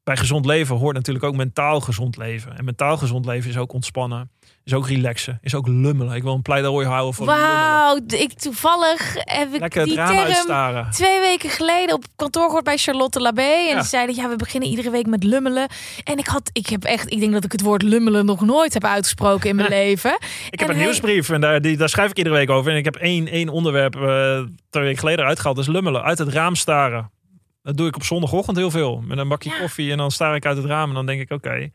[0.04, 2.58] bij gezond leven hoort natuurlijk ook mentaal gezond leven.
[2.58, 4.30] En mentaal gezond leven is ook ontspannen,
[4.64, 6.16] is ook relaxen, is ook lummelen.
[6.16, 7.52] Ik wil een pleidooi houden voor lummelen.
[7.52, 10.92] Wauw, ik toevallig heb ik Lekker die term uitstaren.
[10.92, 13.42] twee weken geleden op kantoor gehoord bij Charlotte Labé.
[13.42, 13.76] En Ja.
[13.80, 15.68] die zeiden, ja, we beginnen iedere week met lummelen.
[16.04, 18.74] En ik had, ik heb echt, ik denk dat ik het woord lummelen nog nooit
[18.74, 20.14] heb uitgesproken in mijn leven.
[20.52, 22.72] Ik heb En een hij- nieuwsbrief en daar, die, daar schrijf ik iedere week over.
[22.72, 24.02] En ik heb één, één onderwerp eh
[24.70, 25.56] twee weken geleden uitgehaald.
[25.56, 26.04] Dat is lummelen.
[26.04, 27.12] Uit het raam staren.
[27.64, 29.02] Dat doe ik op zondagochtend heel veel.
[29.06, 29.60] Met een bakje Ja.
[29.60, 30.90] koffie en dan staar ik uit het raam.
[30.90, 31.70] En dan denk ik, oké.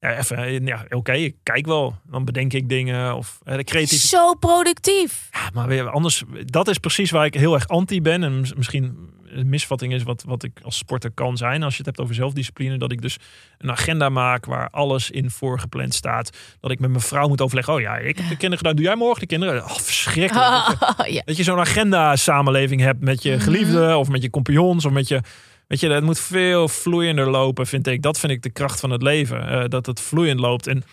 [0.00, 1.94] ja, even, ja, oké, ik kijk wel.
[2.10, 3.14] Dan bedenk ik dingen.
[3.16, 4.10] Of eh, de creativiteit.
[4.10, 5.28] Zo productief.
[5.32, 8.22] Ja, maar weer anders, dat is precies waar ik heel erg anti ben.
[8.22, 11.62] En mis- misschien een misvatting is wat, wat ik als sporter kan zijn.
[11.62, 12.78] Als je het hebt over zelfdiscipline.
[12.78, 13.16] Dat ik dus
[13.58, 16.36] een agenda maak waar alles in voorgepland staat.
[16.60, 17.74] Dat ik met mijn vrouw moet overleggen.
[17.74, 18.76] Oh ja, ik heb de kinderen gedaan.
[18.76, 19.62] Doe jij morgen de kinderen?
[19.64, 20.78] Oh, verschrikkelijk.
[21.24, 23.40] Dat je zo'n agenda-samenleving hebt met je Mhm.
[23.40, 25.20] geliefde of met je compagnons of met je.
[25.66, 28.02] Weet je, het moet veel vloeiender lopen, vind ik.
[28.02, 29.48] Dat vind ik de kracht van het leven.
[29.48, 30.66] eh, dat het vloeiend loopt.
[30.66, 30.84] En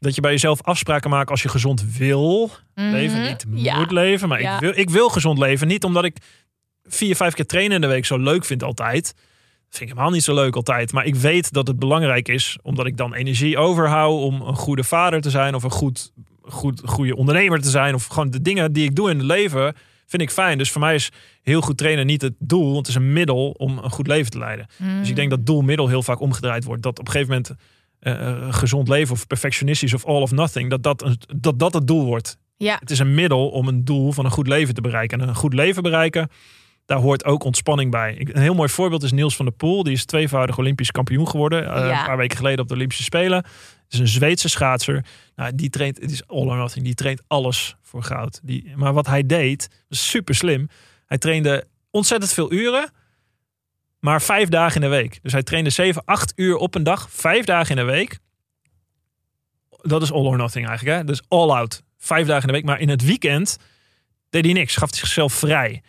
[0.00, 3.18] dat je bij jezelf afspraken maakt als je gezond wil leven.
[3.20, 3.28] Mhm.
[3.28, 3.78] Niet Ja.
[3.78, 4.54] moet leven, maar Ja.
[4.54, 5.66] ik, wil, ik wil gezond leven.
[5.68, 6.16] Niet omdat ik
[6.88, 9.04] vier, vijf keer trainen in de week zo leuk vind altijd.
[9.04, 10.92] Dat vind ik helemaal niet zo leuk altijd.
[10.92, 14.84] Maar ik weet dat het belangrijk is, omdat ik dan energie overhoud om een goede
[14.84, 16.12] vader te zijn of een goed,
[16.42, 17.94] goed, goede ondernemer te zijn.
[17.94, 19.74] Of gewoon de dingen die ik doe in het leven
[20.06, 20.58] vind ik fijn.
[20.58, 21.10] Dus voor mij is
[21.42, 24.30] heel goed trainen niet het doel, want het is een middel om een goed leven
[24.30, 24.66] te leiden.
[25.00, 26.82] Dus ik denk dat doel-middel heel vaak omgedraaid wordt.
[26.82, 27.54] Dat op een gegeven moment
[28.00, 31.86] een gezond leven of perfectionistisch of all of nothing, dat dat, een- dat dat het
[31.86, 32.38] doel wordt.
[32.56, 32.76] Ja.
[32.80, 35.20] Het is een middel om een doel van een goed leven te bereiken.
[35.20, 36.28] En een goed leven bereiken,
[36.88, 38.16] daar hoort ook ontspanning bij.
[38.32, 39.82] Een heel mooi voorbeeld is Niels van der Poel.
[39.82, 41.62] Die is tweevoudig Olympisch kampioen geworden.
[41.64, 41.98] eh, Ja.
[42.00, 43.36] Een paar weken geleden op de Olympische Spelen.
[43.36, 45.04] Het is een Zweedse schaatser.
[45.36, 46.84] Nou, die traint, het is all or nothing.
[46.84, 48.40] Die traint alles voor goud.
[48.42, 50.68] Die, maar wat hij deed, was super slim.
[51.06, 52.90] Hij trainde ontzettend veel uren,
[54.00, 55.18] maar vijf dagen in de week.
[55.22, 58.18] Dus hij trainde 7, 8 uur op een dag, vijf dagen in de week.
[59.82, 60.98] Dat is all or nothing eigenlijk.
[60.98, 61.04] Hè?
[61.04, 61.82] Dus all out.
[61.98, 62.64] Vijf dagen in de week.
[62.64, 63.56] Maar in het weekend
[64.30, 64.76] deed hij niks.
[64.76, 65.82] Gaf hij zichzelf vrij.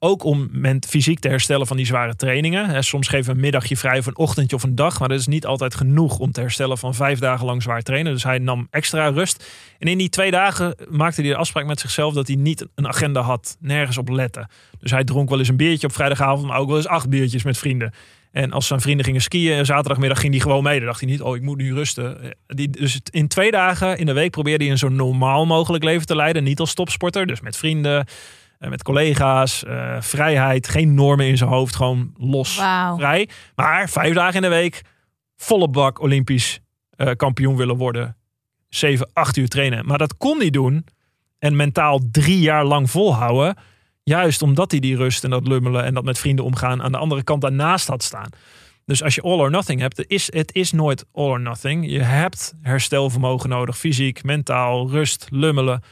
[0.00, 2.84] Ook om men fysiek te herstellen van die zware trainingen.
[2.84, 4.98] Soms geven we een middagje vrij of een ochtendje of een dag.
[4.98, 8.12] Maar dat is niet altijd genoeg om te herstellen van vijf dagen lang zwaar trainen.
[8.12, 9.48] Dus hij nam extra rust.
[9.78, 12.88] En in die twee dagen maakte hij de afspraak met zichzelf dat hij niet een
[12.88, 13.56] agenda had.
[13.60, 14.48] Nergens op letten.
[14.80, 16.46] Dus hij dronk wel eens een biertje op vrijdagavond.
[16.46, 17.92] Maar ook wel eens acht biertjes met vrienden.
[18.32, 20.78] En als zijn vrienden gingen skiën en zaterdagmiddag ging hij gewoon mee.
[20.78, 22.34] Dan dacht hij niet, oh ik moet nu rusten.
[22.46, 26.06] Eh, dus in twee dagen in de week probeerde hij een zo normaal mogelijk leven
[26.06, 26.44] te leiden.
[26.44, 28.06] Niet als topsporter, dus met vrienden,
[28.58, 30.68] met collega's, eh, vrijheid.
[30.68, 32.54] Geen normen in zijn hoofd, gewoon los,
[32.96, 33.28] vrij.
[33.54, 34.82] Maar vijf dagen in de week,
[35.36, 38.16] volle bak Olympisch eh, kampioen willen worden.
[38.68, 39.86] Zeven, acht uur trainen.
[39.86, 40.86] Maar dat kon hij doen
[41.38, 43.56] en mentaal drie jaar lang volhouden.
[44.02, 46.98] Juist omdat hij die rust en dat lummelen en dat met vrienden omgaan aan de
[46.98, 48.28] andere kant daarnaast had staan.
[48.84, 51.90] Dus als je all or nothing hebt, het is, het is nooit all or nothing.
[51.90, 55.82] Je hebt herstelvermogen nodig, fysiek, mentaal, rust, lummelen.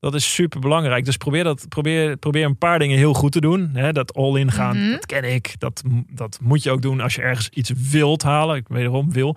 [0.00, 1.04] Dat is super belangrijk.
[1.04, 3.72] Dus probeer, dat, probeer, probeer een paar dingen heel goed te doen.
[3.92, 4.90] Dat all in gaan, Mhm.
[4.90, 5.54] dat ken ik.
[5.58, 5.82] Dat,
[6.12, 8.56] dat moet je ook doen als je ergens iets wilt halen.
[8.56, 9.36] Ik wederom wil.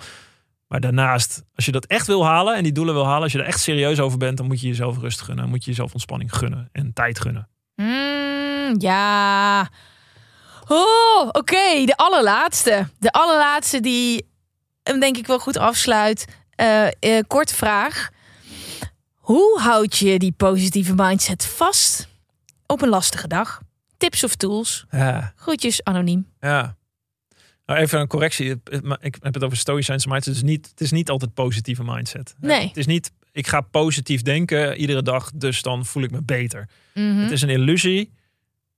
[0.68, 3.40] Maar daarnaast, als je dat echt wil halen en die doelen wil halen, als je
[3.40, 5.44] er echt serieus over bent, dan moet je jezelf rust gunnen.
[5.44, 7.48] Dan moet je jezelf ontspanning gunnen en tijd gunnen.
[7.76, 9.70] Mm, ja.
[10.68, 11.86] Oh, oké.
[11.86, 12.88] De allerlaatste.
[13.00, 14.28] De allerlaatste die
[14.84, 16.26] hem denk ik wel goed afsluit.
[16.56, 18.10] Eh, eh, korte vraag.
[19.32, 22.08] Hoe houd je die positieve mindset vast
[22.66, 23.62] op een lastige dag?
[23.98, 24.86] Tips of tools?
[24.90, 25.34] Ja.
[25.36, 26.28] Groetjes, anoniem.
[26.40, 26.76] Ja.
[27.66, 28.50] Nou, even een correctie.
[29.00, 30.36] Ik heb het over stoïcijnse mindset.
[30.36, 32.36] Het is niet, het is niet altijd positieve mindset.
[32.40, 32.68] Nee.
[32.68, 36.70] Het is niet, ik ga positief denken iedere dag, dus dan voel ik me beter.
[36.94, 37.18] Mhm.
[37.18, 38.14] Het is een illusie.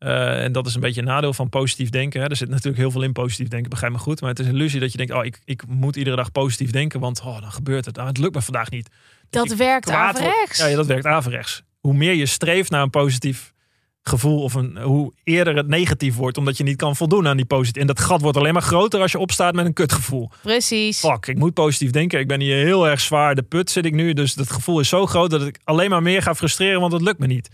[0.03, 2.21] Eh, en dat is een beetje een nadeel van positief denken.
[2.21, 2.29] Hè.
[2.29, 4.21] Er zit natuurlijk heel veel in positief denken, begrijp me goed.
[4.21, 6.71] Maar het is een illusie dat je denkt, oh, ik, ik moet iedere dag positief
[6.71, 6.99] denken.
[6.99, 7.97] Want oh, dan gebeurt het.
[7.97, 8.89] Ah, het lukt me vandaag niet.
[9.29, 10.59] dat werkt averechts.
[10.59, 11.63] Ja, ja, dat werkt averechts.
[11.79, 13.53] Hoe meer je streeft naar een positief
[14.01, 17.45] gevoel of een, hoe eerder het negatief wordt, omdat je niet kan voldoen aan die
[17.45, 17.81] positief.
[17.81, 20.29] En dat gat wordt alleen maar groter als je opstaat met een kutgevoel.
[20.41, 20.99] Precies.
[20.99, 22.19] Fuck, ik moet positief denken.
[22.19, 23.35] Ik ben hier heel erg zwaar.
[23.35, 24.13] De put zit ik nu.
[24.13, 27.01] Dus dat gevoel is zo groot dat ik alleen maar meer ga frustreren, want het
[27.01, 27.49] lukt me niet.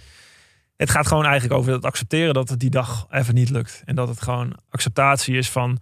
[0.79, 3.81] Het gaat gewoon eigenlijk over het accepteren dat het die dag even niet lukt.
[3.85, 5.79] En dat het gewoon acceptatie is van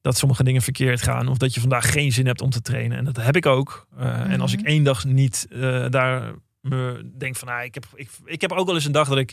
[0.00, 1.28] dat sommige dingen verkeerd gaan.
[1.28, 2.98] Of dat je vandaag geen zin hebt om te trainen.
[2.98, 3.86] En dat heb ik ook.
[3.98, 7.86] Uh, En als ik één dag niet uh, daar me denk van, ah, ik, heb,
[7.94, 9.30] ik, ik heb ook wel eens een dag dat ik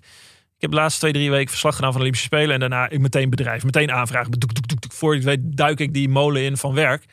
[0.56, 2.54] ik heb de laatste twee, drie weken verslag gedaan van de Olympische Spelen.
[2.54, 4.32] En daarna ik meteen bedrijf, meteen aanvragen.
[4.32, 7.06] Doek, doek, doek, doek, voor ik weet duik ik die molen in van werk.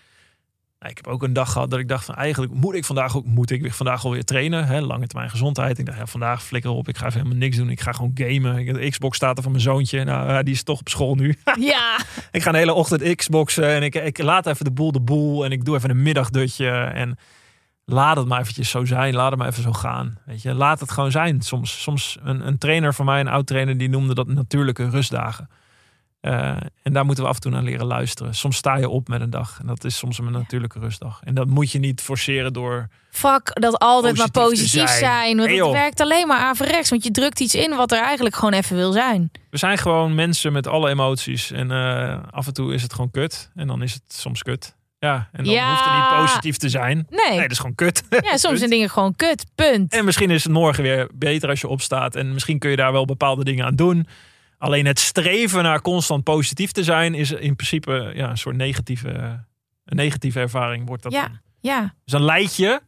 [0.88, 3.24] Ik heb ook een dag gehad dat ik dacht van eigenlijk moet ik vandaag ook
[3.24, 4.66] moet ik vandaag alweer trainen.
[4.66, 5.78] Hè, lange termijn gezondheid.
[5.78, 6.88] Ik dacht ja, vandaag flikker op.
[6.88, 7.70] Ik ga even helemaal niks doen.
[7.70, 8.64] Ik ga gewoon gamen.
[8.64, 10.04] De Xbox staat er van mijn zoontje.
[10.04, 11.36] Nou, die is toch op school nu.
[11.58, 11.98] Ja.
[12.30, 15.44] ik ga een hele ochtend Xboxen en ik, ik laat even de boel de boel.
[15.44, 16.70] En ik doe even een middagdutje.
[16.70, 17.18] En
[17.84, 19.14] laat het maar eventjes zo zijn.
[19.14, 20.18] Laat het maar even zo gaan.
[20.24, 21.40] Weet je, laat het gewoon zijn.
[21.40, 25.48] Soms, soms een, een trainer van mij, een oud trainer, die noemde dat natuurlijke rustdagen.
[26.24, 28.34] Uh, en daar moeten we af en toe naar leren luisteren.
[28.34, 29.58] Soms sta je op met een dag.
[29.60, 31.20] En dat is soms een natuurlijke rustdag.
[31.24, 32.88] En dat moet je niet forceren door.
[33.10, 34.88] Fuck, dat altijd maar positief zijn.
[34.88, 35.36] zijn.
[35.36, 36.90] Want het werkt alleen maar averechts.
[36.90, 39.30] Want je drukt iets in wat er eigenlijk gewoon even wil zijn.
[39.50, 41.50] We zijn gewoon mensen met alle emoties.
[41.50, 43.50] En uh, af en toe is het gewoon kut.
[43.54, 44.76] En dan is het soms kut.
[44.98, 45.68] Ja, en dan ja.
[45.70, 47.06] hoeft het niet positief te zijn.
[47.10, 47.28] Nee.
[47.28, 48.02] nee dat is gewoon kut.
[48.08, 49.44] Ja, soms zijn dingen gewoon kut.
[49.54, 49.92] Punt.
[49.92, 52.16] En misschien is het morgen weer beter als je opstaat.
[52.16, 54.06] En misschien kun je daar wel bepaalde dingen aan doen.
[54.64, 59.08] Alleen het streven naar constant positief te zijn is in principe ja, een soort negatieve,
[59.84, 60.86] een negatieve ervaring.
[60.86, 61.38] Wordt dat ja, dan.
[61.60, 61.94] ja.
[62.04, 62.82] Dus een leidje,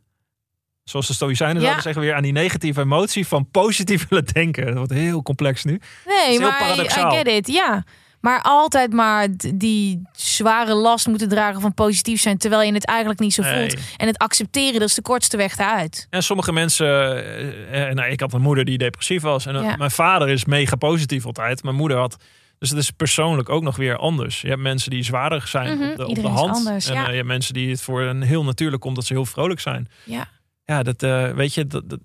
[0.84, 1.80] zoals de Stoïcijnen ja.
[1.80, 4.66] zeggen, weer aan die negatieve emotie van positief willen denken.
[4.66, 5.80] Dat wordt heel complex nu.
[6.06, 7.12] Nee, maar paradoxaal.
[7.12, 7.84] I get it, ja.
[8.26, 13.20] Maar altijd maar die zware last moeten dragen van positief zijn, terwijl je het eigenlijk
[13.20, 13.76] niet zo voelt.
[13.96, 16.06] En het accepteren, dat is de kortste weg eruit.
[16.10, 19.46] En sommige mensen, eh, eh, nou, ik had een moeder die depressief was.
[19.46, 21.62] En mijn vader is mega positief altijd.
[21.62, 22.16] Mijn moeder had.
[22.58, 24.40] Dus het is persoonlijk ook nog weer anders.
[24.40, 26.56] Je hebt mensen die zwaarder zijn mm op, de, op de hand.
[26.56, 27.02] Anders, en ja.
[27.02, 29.60] uh, je hebt mensen die het voor een heel natuurlijk komt dat ze heel vrolijk
[29.60, 29.88] zijn.
[30.04, 30.28] Ja,
[30.64, 32.00] ja dat uh, weet je, dat, dat,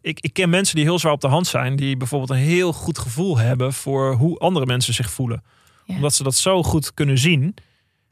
[0.00, 2.72] ik, ik ken mensen die heel zwaar op de hand zijn, die bijvoorbeeld een heel
[2.72, 5.42] goed gevoel hebben voor hoe andere mensen zich voelen
[5.86, 7.54] omdat ze dat zo goed kunnen zien.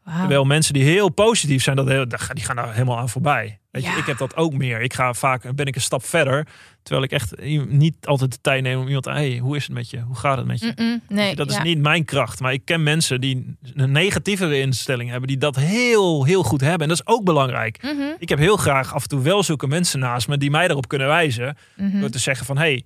[0.04, 1.86] Terwijl mensen die heel positief zijn, dat,
[2.32, 3.58] die gaan daar helemaal aan voorbij.
[3.70, 4.80] Weet je, ik heb dat ook meer.
[4.80, 6.46] Ik ga vaak, ben ik een stap verder.
[6.82, 7.34] Terwijl ik echt
[7.68, 10.00] niet altijd de tijd neem om iemand te hey, hoe is het met je?
[10.00, 11.00] Hoe gaat het met je?
[11.08, 12.40] nee, dat is niet mijn kracht.
[12.40, 16.80] Maar ik ken mensen die een negatievere instelling hebben, die dat heel, heel goed hebben.
[16.80, 17.82] En dat is ook belangrijk.
[17.82, 18.02] Mhm.
[18.18, 20.88] Ik heb heel graag af en toe wel zulke mensen naast me die mij daarop
[20.88, 21.56] kunnen wijzen.
[21.76, 22.00] Mhm.
[22.00, 22.84] Door te zeggen van, hey,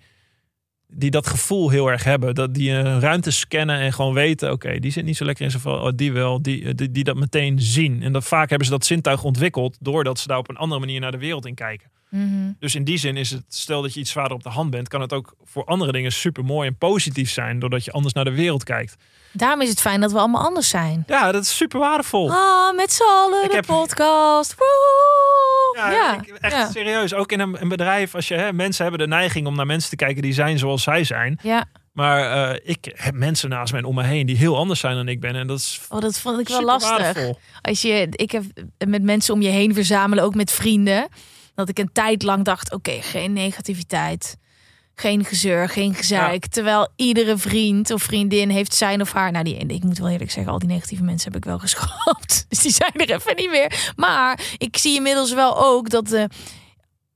[0.93, 2.35] die dat gevoel heel erg hebben.
[2.35, 5.51] Dat die een ruimte scannen en gewoon weten: oké, die zit niet zo lekker in
[5.51, 5.81] zijn val.
[5.81, 8.03] Oh, die wel, die, die, die, dat meteen zien.
[8.03, 11.01] En dat vaak hebben ze dat zintuig ontwikkeld doordat ze daar op een andere manier
[11.01, 11.91] naar de wereld in kijken.
[12.09, 12.53] Mhm.
[12.59, 14.89] Dus in die zin is het, stel dat je iets zwaarder op de hand bent,
[14.89, 18.25] kan het ook voor andere dingen super mooi en positief zijn, doordat je anders naar
[18.25, 18.97] de wereld kijkt.
[19.33, 21.05] Daarom is het fijn dat we allemaal anders zijn.
[21.07, 22.31] Ja, dat is super waardevol.
[22.31, 23.67] Ah, met z'n allen de heb...
[23.67, 24.55] podcast.
[25.77, 27.15] Ja, ja, echt serieus.
[27.15, 29.91] Ook in een, een, bedrijf, als je hè, mensen hebben de neiging om naar mensen
[29.91, 31.39] te kijken die zijn zoals zij zijn.
[31.43, 31.65] Ja.
[31.93, 35.09] Maar uh, ik heb mensen naast mij om me heen die heel anders zijn dan
[35.09, 35.35] ik ben.
[35.37, 35.81] En dat is.
[35.89, 37.33] Oh, dat vond ik wel lastig.
[37.63, 38.45] Als je, ik heb
[38.87, 41.09] met mensen om je heen verzamelen, ook met vrienden.
[41.55, 44.37] Dat ik een tijd lang dacht: oké, geen negativiteit.
[45.01, 46.47] Geen gezeur, geen gezeik.
[46.47, 49.33] Terwijl iedere vriend of vriendin heeft zijn of haar.
[49.33, 52.45] Nou, die, ik moet wel eerlijk zeggen, al die negatieve mensen heb ik wel geschrapt.
[52.49, 53.93] Dus die zijn er even niet meer.
[53.97, 56.29] Maar ik zie inmiddels wel ook dat de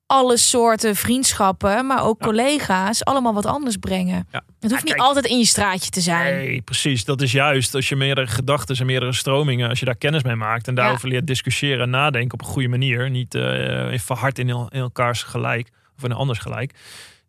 [0.07, 4.27] alle soorten vriendschappen, maar ook collega's, allemaal wat anders brengen.
[4.33, 4.45] Ja.
[4.61, 6.35] Het hoeft niet altijd in je straatje te zijn.
[6.35, 7.05] Nee, precies.
[7.05, 10.37] Dat is juist als je meerdere gedachten en meerdere stromingen, als je daar kennis mee
[10.37, 14.49] maakt en daarover leert discussiëren en nadenken op een goede manier, niet uh, verhard in,
[14.49, 16.73] in elkaars gelijk of in een anders gelijk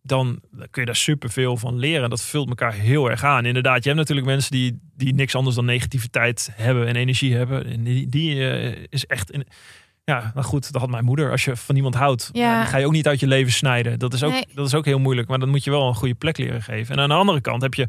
[0.06, 2.10] dan kun je daar superveel van leren.
[2.10, 3.45] Dat vult elkaar heel erg aan.
[3.45, 7.66] Inderdaad, je hebt natuurlijk mensen die, die niks anders dan negativiteit hebben en energie hebben.
[7.66, 9.32] En die, die uh, is echt.
[9.32, 9.45] In,
[10.04, 11.32] ja, nou goed, dat had mijn moeder.
[11.32, 12.58] Als je van iemand houdt, ja.
[12.58, 13.99] dan ga je ook niet uit je leven snijden.
[13.99, 14.45] Dat is, ook, Nee.
[14.54, 15.28] dat is ook heel moeilijk.
[15.28, 16.95] Maar dan moet je wel een goede plek leren geven.
[16.95, 17.88] En aan de andere kant heb je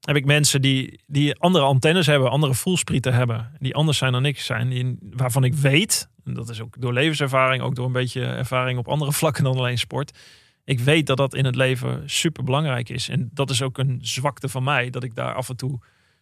[0.00, 4.24] heb ik mensen die, die andere antennes hebben, andere voelsprieten hebben, die anders zijn dan
[4.24, 7.92] ik zijn, die, waarvan ik weet, en dat is ook door levenservaring, ook door een
[7.92, 10.18] beetje ervaring op andere vlakken dan alleen sport,
[10.64, 13.08] ik weet dat dat in het leven super belangrijk is.
[13.08, 15.78] En dat is ook een zwakte van mij, dat ik daar af en toe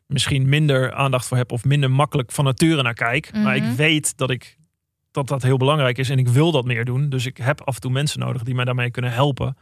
[0.06, 3.32] misschien minder aandacht voor heb of minder makkelijk van nature naar kijk.
[3.32, 3.74] Maar ik Mhm.
[3.74, 4.58] weet dat ik
[5.10, 7.08] dat dat heel belangrijk is en ik wil dat meer doen.
[7.08, 9.56] Dus ik heb af en toe mensen nodig die mij daarmee kunnen helpen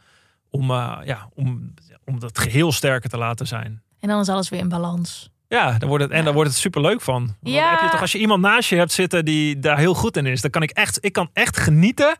[0.51, 1.74] om, eh, ja, om,
[2.05, 3.83] om dat geheel sterker te laten zijn.
[4.01, 5.31] En dan is alles weer in balans.
[5.49, 6.24] Ja, daar wordt het, en Ja.
[6.24, 7.22] daar wordt het super leuk van.
[7.41, 7.61] Want Ja.
[7.61, 10.16] Dan heb je toch, als je iemand naast je hebt zitten die daar heel goed
[10.16, 12.16] in is, dan kan ik echt, ik kan echt genieten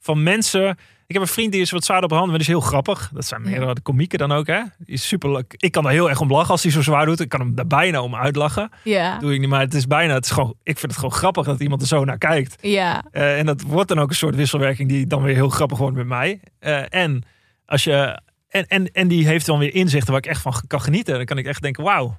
[0.00, 0.78] van mensen.
[1.06, 3.10] Ik heb een vriend die is wat zwaar op handen, maar die is heel grappig.
[3.14, 4.62] Dat zijn meer de komieken dan ook, hè?
[4.78, 5.54] Die is super leuk.
[5.56, 7.20] Ik kan er heel erg om lachen als hij zo zwaar doet.
[7.20, 8.70] Ik kan hem daar bijna om uitlachen.
[8.84, 9.18] Ja.
[9.18, 11.44] Doe ik niet, maar het is bijna, het is gewoon, ik vind het gewoon grappig
[11.44, 12.56] dat iemand er zo naar kijkt.
[12.60, 13.04] Ja.
[13.10, 15.96] Eh, en dat wordt dan ook een soort wisselwerking die dan weer heel grappig wordt
[15.96, 16.40] met mij.
[16.58, 17.22] Eh, en,
[17.66, 20.80] als je, en, en, en die heeft dan weer inzichten waar ik echt van kan
[20.80, 21.14] genieten.
[21.14, 22.18] Dan kan ik echt denken, wauw,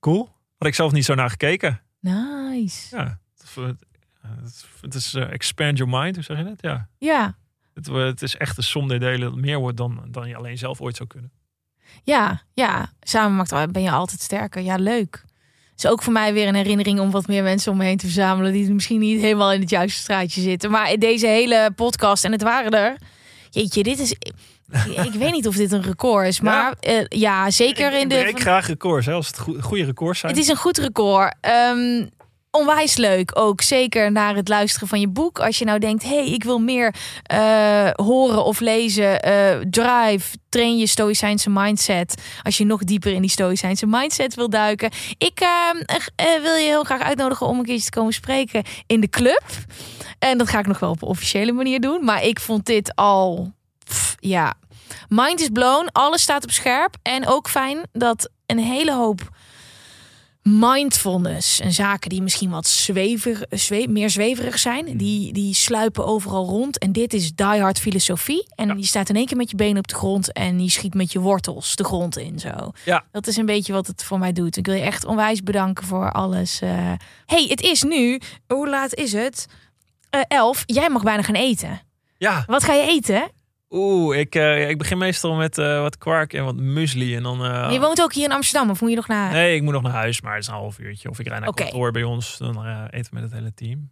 [0.00, 0.28] cool.
[0.58, 1.80] Had ik zelf niet zo naar gekeken.
[2.00, 2.96] Nice.
[2.96, 3.18] Ja,
[4.42, 6.56] het, is- het het eh, expand your mind, hoe zeg je dat?
[6.60, 6.88] Ja.
[6.98, 7.36] Ja.
[7.74, 10.36] Het, wo- het is echt een som der delen dat meer wordt dan, dan je
[10.36, 11.30] alleen zelf ooit zou kunnen.
[12.02, 12.92] Ja, ja.
[13.00, 14.62] Samen maakt, ben je altijd sterker.
[14.62, 15.24] Ja, leuk.
[15.76, 18.06] is ook voor mij weer een herinnering om wat meer mensen om me heen te
[18.06, 18.52] verzamelen.
[18.52, 20.70] die misschien niet helemaal in het juiste straatje zitten.
[20.70, 22.96] Maar deze hele podcast, en het waren er.
[23.50, 24.12] Jeetje, dit is.
[25.04, 28.28] Ik weet niet of dit een record is, maar ja, ja zeker ik, in de.
[28.28, 30.32] Ik graag records, hè, als het goe- goede records zijn.
[30.32, 31.34] Het is een goed record.
[31.40, 32.06] Ehm,
[32.56, 33.60] onwijs leuk ook.
[33.60, 35.38] Zeker naar het luisteren van je boek.
[35.38, 39.22] Als je nou denkt, hé, hey, ik wil meer eh, horen of lezen.
[39.22, 42.22] eh, drive, train je stoïcijnse mindset.
[42.42, 44.90] Als je nog dieper in die stoïcijnse mindset wil duiken.
[45.18, 49.08] Ik eh, wil je heel graag uitnodigen om een keertje te komen spreken in de
[49.08, 49.44] club.
[50.18, 52.04] En dat ga ik nog wel op een officiële manier doen.
[52.04, 53.52] Maar ik vond dit al,
[54.18, 54.54] ja,
[55.08, 55.88] mind is blown.
[55.92, 56.96] Alles staat op scherp.
[57.02, 59.20] En ook fijn dat een hele hoop
[60.46, 66.44] mindfulness en zaken die misschien wat zweverig, zwe, meer zweverig zijn, die, die sluipen overal
[66.46, 66.78] rond.
[66.78, 68.46] En dit is die hard filosofie.
[68.54, 70.94] En je staat in één keer met je benen op de grond en je schiet
[70.94, 72.38] met je wortels de grond in.
[72.38, 72.70] Zo.
[72.84, 73.04] Ja.
[73.12, 74.56] Dat is een beetje wat het voor mij doet.
[74.56, 76.60] Ik wil je echt onwijs bedanken voor alles.
[76.60, 76.92] eh.
[77.26, 78.20] hey, het is nu.
[78.46, 79.46] Hoe laat is het?
[80.10, 80.62] Eh, elf.
[80.66, 81.80] Jij mag bijna gaan eten.
[82.18, 83.30] Ja, Wat ga je eten?
[83.70, 87.16] Oeh, ik, eh, ik begin meestal met eh, wat kwark en wat muesli.
[87.16, 89.32] En dan, eh, Je woont ook hier in Amsterdam, of moet je nog naar...
[89.32, 91.08] Nee, ik moet nog naar huis, maar het is een half uurtje.
[91.10, 91.62] Of ik rijd naar Oké.
[91.62, 93.90] kantoor bij ons, dan eten we met het hele team.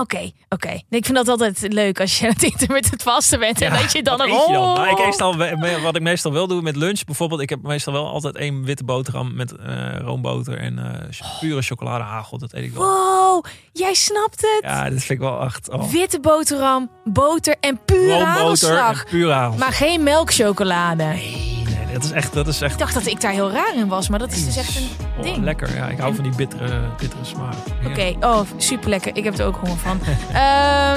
[0.00, 0.68] Oké, oké.
[0.68, 3.60] Nee, Ik vind dat altijd leuk als je aan het eten met het vaste bent.
[3.60, 4.38] En Ja, dat je dan een dan?
[4.38, 4.48] oh.
[4.74, 7.92] Nou, ik meestal, me- wat ik meestal wel doe met lunch, bijvoorbeeld, ik heb meestal
[7.92, 12.38] wel altijd één witte boterham met eh, roomboter en eh, ch- pure chocoladehagel.
[12.38, 12.82] Dat eet ik wel.
[12.86, 14.58] Wow, jij snapt het.
[14.60, 15.68] Ja, dit vind ik wel echt.
[15.70, 15.90] Oh.
[15.90, 19.02] Witte boterham, boter en pure Roomboter hagelslag.
[19.04, 19.58] en pure hagel.
[19.58, 21.04] Maar geen melkchocolade.
[21.04, 21.63] Nee,
[21.94, 24.08] dat is echt, dat is echt Ik dacht dat ik daar heel raar in was,
[24.08, 25.44] maar dat is dus echt een oh, ding.
[25.44, 25.74] lekker.
[25.76, 27.54] Ja, ik hou van die bittere, bittere smaak.
[27.86, 29.16] Oké, oh, super lekker.
[29.16, 30.00] Ik heb er ook honger van.
[30.28, 30.36] Ehm,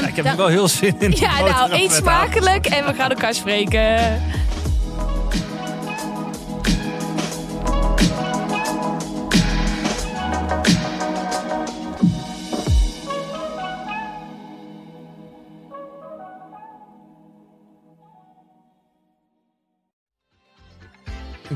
[0.01, 1.11] Ja, ik heb er wel heel zin in.
[1.11, 4.21] Ja, nou, eet smakelijk en we gaan elkaar spreken.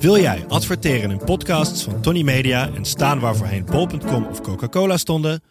[0.00, 5.42] Wil jij adverteren in podcasts van Tony Media en staan waar bol.com of Coca-Cola stonden?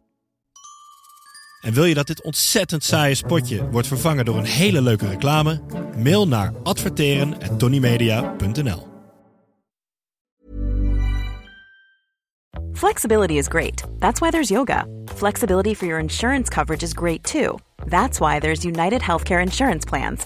[1.61, 5.61] En wil je dat dit ontzettend saaie spotje wordt vervangen door een hele leuke reclame?
[5.97, 8.88] Mail naar adverteren@tonymedia.nl.
[12.74, 13.84] Flexibility is great.
[13.99, 14.86] That's why there's yoga.
[15.15, 17.57] Flexibility for your insurance coverage is great too.
[17.89, 20.26] That's why there's United Healthcare Insurance Plans.